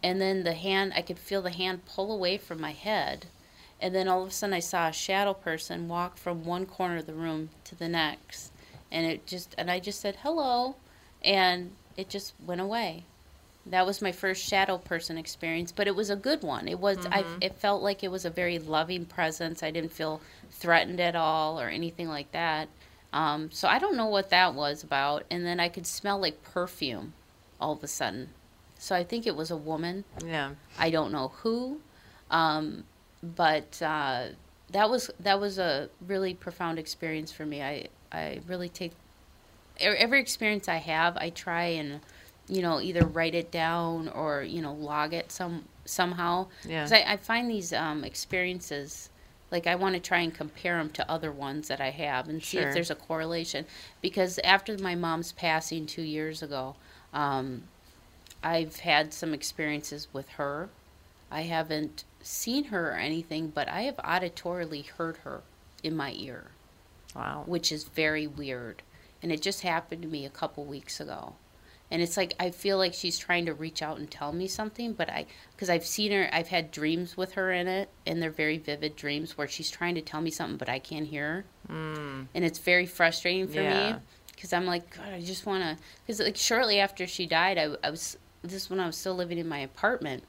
[0.04, 3.26] And then the hand, I could feel the hand pull away from my head.
[3.80, 6.98] And then all of a sudden, I saw a shadow person walk from one corner
[6.98, 8.52] of the room to the next,
[8.92, 10.76] and it just and I just said hello,
[11.22, 13.04] and it just went away.
[13.66, 16.68] That was my first shadow person experience, but it was a good one.
[16.68, 19.62] It was I it felt like it was a very loving presence.
[19.62, 22.68] I didn't feel threatened at all or anything like that.
[23.12, 25.24] Um, so I don't know what that was about.
[25.30, 27.14] And then I could smell like perfume
[27.60, 28.30] all of a sudden.
[28.78, 30.04] So I think it was a woman.
[30.24, 30.50] Yeah.
[30.78, 31.80] I don't know who,
[32.30, 32.84] um,
[33.22, 34.26] but uh,
[34.72, 37.62] that was that was a really profound experience for me.
[37.62, 38.92] I I really take
[39.80, 42.00] every experience I have, I try and
[42.48, 46.46] you know either write it down or you know log it some somehow.
[46.66, 46.82] Yeah.
[46.82, 49.10] 'Cause I, I find these um, experiences
[49.50, 52.42] like I want to try and compare them to other ones that I have and
[52.42, 52.68] see Sure.
[52.68, 53.66] if there's a correlation.
[54.02, 56.74] Because after my mom's passing two years ago,
[57.12, 57.64] um,
[58.42, 60.70] I've had some experiences with her.
[61.30, 65.42] I haven't seen her or anything, but I have auditorily heard her
[65.84, 66.46] in my ear.
[67.14, 67.44] Wow.
[67.46, 68.82] Which is very weird.
[69.22, 71.34] And it just happened to me a couple weeks ago.
[71.94, 74.94] And it's like I feel like she's trying to reach out and tell me something,
[74.94, 78.32] but I because I've seen her, I've had dreams with her in it, and they're
[78.32, 81.72] very vivid dreams where she's trying to tell me something, but I can't hear her,
[81.72, 82.26] Mm.
[82.34, 83.92] and it's very frustrating for Yeah.
[83.92, 83.98] me
[84.34, 85.76] because I'm like, God, I just want to.
[86.04, 89.14] Because like shortly after she died, I, I was this is when I was still
[89.14, 90.24] living in my apartment,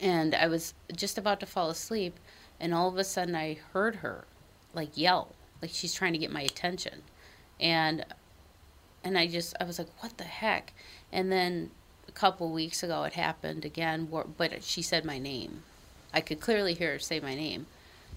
[0.00, 2.18] and I was just about to fall asleep,
[2.58, 4.24] and all of a sudden I heard her,
[4.74, 7.02] like yell, like she's trying to get my attention,
[7.60, 8.04] and
[9.04, 10.72] and I just I was like, what the heck?
[11.12, 11.70] And then
[12.08, 15.62] a couple weeks ago it happened again, but she said my name.
[16.12, 17.66] I could clearly hear her say my name,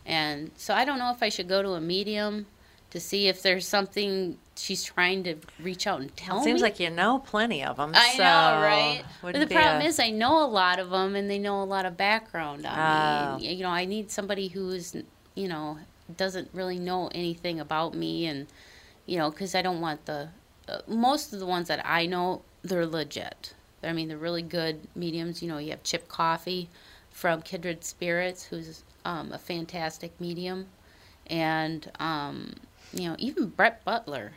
[0.05, 2.47] and so I don't know if I should go to a medium
[2.89, 6.43] to see if there's something she's trying to reach out and tell It me.
[6.45, 7.91] seems like you know plenty of them.
[7.95, 9.03] I so know, right?
[9.21, 11.65] But the problem a- is, I know a lot of them, and they know a
[11.65, 13.37] lot of background on Oh.
[13.37, 13.47] me.
[13.47, 14.95] And, You know, I need somebody who's,
[15.35, 15.79] you know,
[16.17, 18.47] doesn't really know anything about me, and
[19.07, 20.29] you know, because I don't want the
[20.87, 23.53] most of the ones that I know, they're legit.
[23.83, 25.41] I mean, they're really good mediums.
[25.41, 26.69] You know, you have Chip Coffey
[27.11, 30.67] from Kindred Spirits, who's um, a fantastic medium,
[31.27, 32.53] and um,
[32.93, 34.31] you know, even Brett Butler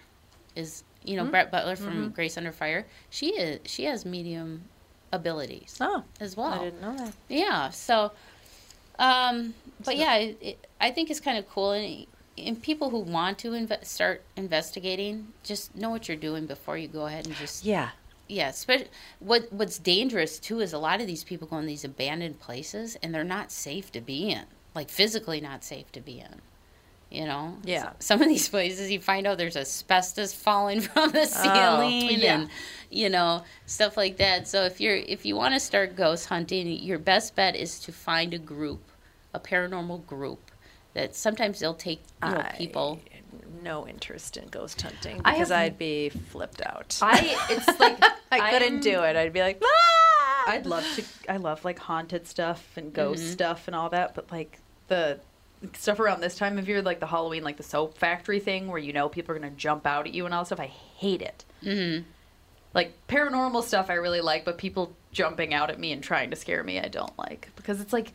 [0.56, 1.30] is you know Mm.
[1.30, 2.14] Brett Butler from Mhm.
[2.14, 2.86] Grace Under Fire.
[3.10, 4.64] She is she has medium
[5.12, 5.76] abilities.
[5.80, 6.48] Oh, as well.
[6.52, 7.12] I didn't know that.
[7.28, 7.70] Yeah.
[7.70, 8.10] So,
[8.98, 9.54] um,
[9.84, 12.06] but yeah, it, it, I think it's kind of cool, and,
[12.38, 16.88] and people who want to inve- start investigating, just know what you're doing before you
[16.88, 17.90] go ahead and just Yeah.
[18.28, 18.48] yeah.
[18.48, 18.88] Especially
[19.20, 22.96] what what's dangerous too is a lot of these people go in these abandoned places,
[23.02, 26.40] and they're not safe to be in, like physically not safe to be in.
[27.10, 27.92] You know, Yeah.
[28.00, 32.40] Some of these places you find out there's asbestos falling from the Oh, ceiling, yeah.
[32.40, 32.50] and
[32.90, 34.48] you know stuff like that.
[34.48, 37.92] So if you're if you want to start ghost hunting, your best bet is to
[37.92, 38.82] find a group,
[39.32, 40.45] a paranormal group.
[40.96, 43.00] That sometimes they'll take you know people.
[43.62, 46.98] No interest in ghost hunting because have- I'd be flipped out.
[47.02, 49.14] I it's like I couldn't I'm- do it.
[49.16, 49.62] I'd be like,
[50.46, 51.04] I'd love to.
[51.32, 53.32] I love like haunted stuff and ghost Mhm.
[53.32, 55.18] stuff and all that, but like the
[55.74, 58.78] stuff around this time of year, like the Halloween, like the soap factory thing, where
[58.78, 60.60] you know people are gonna jump out at you and all that stuff.
[60.60, 60.66] I
[60.96, 61.44] hate it.
[61.62, 62.04] Mm-hmm.
[62.72, 66.36] Like paranormal stuff, I really like, but people jumping out at me and trying to
[66.36, 68.12] scare me, I don't like because it's like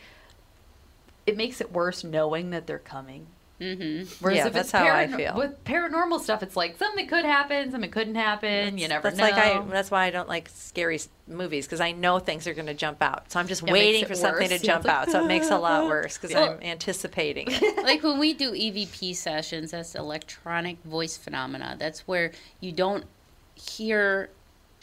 [1.26, 3.28] it makes it worse knowing that they're coming.
[3.60, 4.12] Mm-hmm.
[4.24, 5.36] Whereas Yeah, if that's it's how I feel.
[5.36, 8.80] With paranormal stuff, it's like something could happen, something couldn't happen.
[8.80, 9.24] you never that's know.
[9.24, 9.62] like I.
[9.70, 13.04] That's why I don't like scary movies because I know things are going to jump
[13.04, 13.32] out.
[13.32, 14.56] So I'm just It waiting it for something to.
[14.56, 15.12] Yeah, jump like, out.
[15.12, 17.78] So it makes it a lot worse because Well- I'm anticipating it.
[17.84, 21.76] like when we do EVP sessions, that's electronic voice phenomena.
[21.78, 23.06] That's where you don't
[23.54, 24.32] hear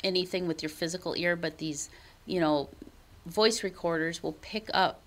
[0.04, 1.90] anything with your physical ear, but these,
[2.26, 2.68] you know,
[3.26, 5.00] voice recorders will pick up,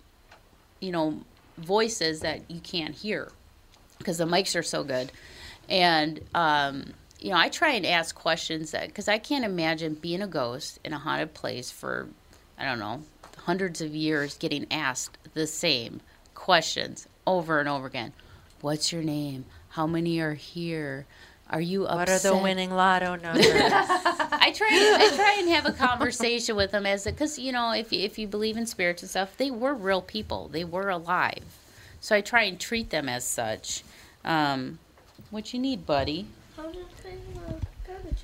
[0.82, 1.22] you know,
[1.58, 3.32] voices that you can't hear
[3.98, 5.12] because the mics are so good.
[5.70, 10.22] And, um, you know, I try and ask questions that, because I can't imagine being
[10.22, 12.10] a ghost in a haunted place for,
[12.58, 13.04] I don't know,
[13.38, 16.02] hundreds of years getting asked the same
[16.34, 18.12] questions over and over again.
[18.62, 19.46] What's your name?
[19.70, 21.06] How many are here?
[21.52, 21.97] Are you upset?
[21.97, 23.45] What are the winning lotto numbers?
[23.45, 24.70] I try.
[24.70, 28.18] I try and have a conversation with them as because you know if you, if
[28.18, 30.47] you believe in spirits and stuff, they were real people.
[30.47, 31.43] They were alive,
[31.99, 33.84] so I try and treat them as such.
[34.24, 34.80] Um,
[35.30, 36.26] what you need, buddy?
[36.56, 37.16] How did they
[37.86, 38.24] garbage?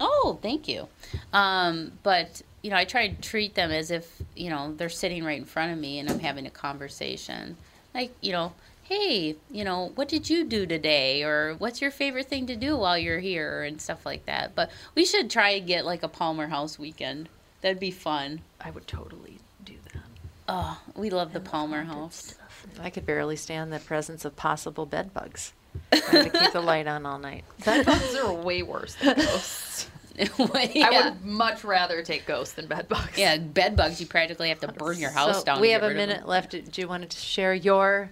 [0.00, 0.88] Oh, thank you.
[1.32, 5.24] Um, but you know, I try to treat them as if you know they're sitting
[5.24, 7.56] right in front of me and I'm having a conversation.
[7.92, 8.52] Like you know,
[8.88, 12.76] hey, you know, what did you do today, or what's your favorite thing to do
[12.76, 14.54] while you're here, and stuff like that.
[14.54, 17.28] But we should try and get like a Palmer House weekend.
[17.60, 18.40] That'd be fun.
[18.60, 20.02] I would totally do that.
[20.48, 22.34] Oh, we love the Palmer House.
[22.80, 25.52] I could barely stand the presence of possible bed bugs.
[25.92, 27.44] I had to keep the light on all night.
[27.64, 29.88] Bed bugs are way worse than ghosts.
[30.18, 31.10] I Yeah.
[31.10, 33.16] would much rather take ghosts than bed bugs.
[33.16, 34.00] Yeah, bed bugs.
[34.00, 35.60] You practically have to burn your house So down.
[35.60, 36.08] We have a rid of them.
[36.08, 36.50] minute left.
[36.72, 38.10] Do you want to share your?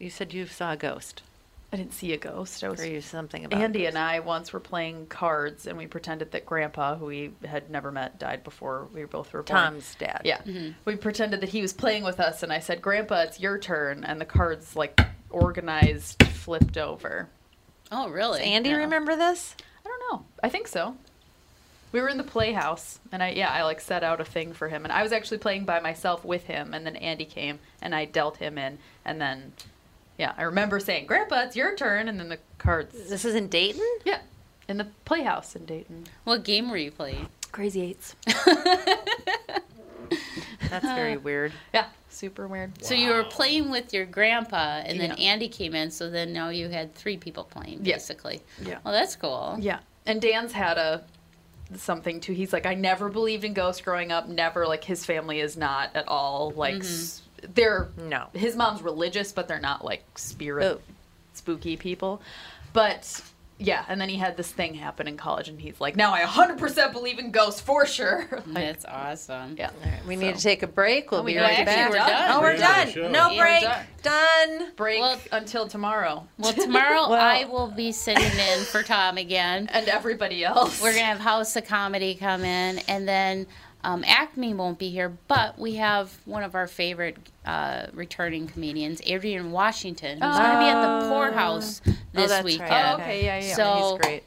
[0.00, 1.22] You said you saw a ghost.
[1.72, 2.64] I didn't see a ghost.
[2.64, 3.62] I was Or you something about it.
[3.62, 7.70] Andy and I once were playing cards, and we pretended that Grandpa, who we had
[7.70, 9.56] never met, died before we both were born.
[9.56, 10.22] Tom's dad.
[10.24, 10.70] Yeah, mm-hmm.
[10.84, 14.02] we pretended that he was playing with us, and I said, "Grandpa, it's your turn,"
[14.02, 17.28] and the cards like organized flipped over.
[17.92, 18.40] Oh, really?
[18.40, 18.76] Does Andy Yeah.
[18.78, 19.54] remember this?
[19.84, 20.26] I don't know.
[20.42, 20.96] I think so.
[21.92, 24.68] We were in the playhouse, and I yeah, I like set out a thing for
[24.68, 27.94] him, and I was actually playing by myself with him, and then Andy came, and
[27.94, 29.52] I dealt him in, and then
[30.20, 32.92] yeah, I remember saying, "Grandpa, it's your turn," and then the cards.
[33.08, 33.88] This is in Dayton?
[34.04, 34.18] Yeah,
[34.68, 36.08] in the playhouse in Dayton.
[36.24, 37.30] What game were you playing?
[37.52, 38.14] Crazy Eights.
[40.68, 41.52] That's very weird.
[41.72, 42.84] Yeah, super weird.
[42.84, 45.30] So you were playing with your grandpa, and then Yeah.
[45.30, 45.90] Andy came in.
[45.90, 47.94] So then now you had three people playing, Yeah.
[47.94, 48.42] basically.
[48.62, 48.78] Yeah.
[48.84, 49.56] Well, that's cool.
[49.58, 51.02] Yeah, and Dan's had a
[51.76, 52.34] something too.
[52.34, 54.28] He's like, I never believed in ghosts growing up.
[54.28, 56.82] Never like his family is not at all like mm-hmm.
[56.82, 57.22] s-
[57.54, 58.26] they're No.
[58.32, 60.92] His mom's religious, but they're not like spirit Oh.
[61.34, 62.20] spooky people.
[62.72, 63.22] But
[63.62, 66.20] yeah, and then he had this thing happen in college, and he's like, now I
[66.22, 68.26] 100% believe in ghosts for sure.
[68.46, 69.54] Like, That's awesome.
[69.58, 69.66] yeah.
[69.84, 71.10] All right, we need to take a break.
[71.10, 71.42] We'll Oh, be know.
[71.42, 71.90] right Actually, back.
[71.90, 72.30] we're done.
[72.30, 72.92] Oh, we're We're done.
[72.94, 73.12] done.
[73.12, 73.62] No Yeah, break.
[73.64, 74.72] we're Done.
[74.76, 79.68] Break Well- until tomorrow, Well, tomorrow Well- I will be sitting in for Tom again.
[79.72, 80.80] and everybody else.
[80.80, 83.46] We're gonna have House of Comedy come in, and then
[83.84, 87.16] um, Acme won't be here, but we have one of our favorite
[87.46, 92.44] uh, returning comedians, Adrian Washington, who's gonna be at the Poorhouse this Oh, that's right.
[92.44, 92.70] weekend.
[92.72, 93.54] Oh, okay, yeah, yeah.
[93.56, 94.22] So- He's great.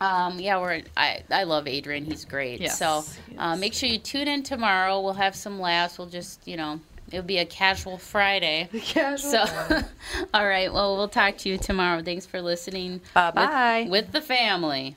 [0.00, 2.04] Um, yeah, we're I, I love Adrian.
[2.04, 2.60] He's great.
[2.60, 3.58] Yes, so uh, yes.
[3.58, 5.00] make sure you tune in tomorrow.
[5.00, 5.98] We'll have some laughs.
[5.98, 6.78] We'll just you know
[7.10, 8.68] it'll be a casual Friday.
[8.80, 9.82] Casual So,
[10.34, 10.72] all right.
[10.72, 12.00] Well, we'll talk to you tomorrow.
[12.00, 12.92] Thanks for listening.
[12.92, 13.88] with- Bye-bye.
[13.90, 14.94] with the family.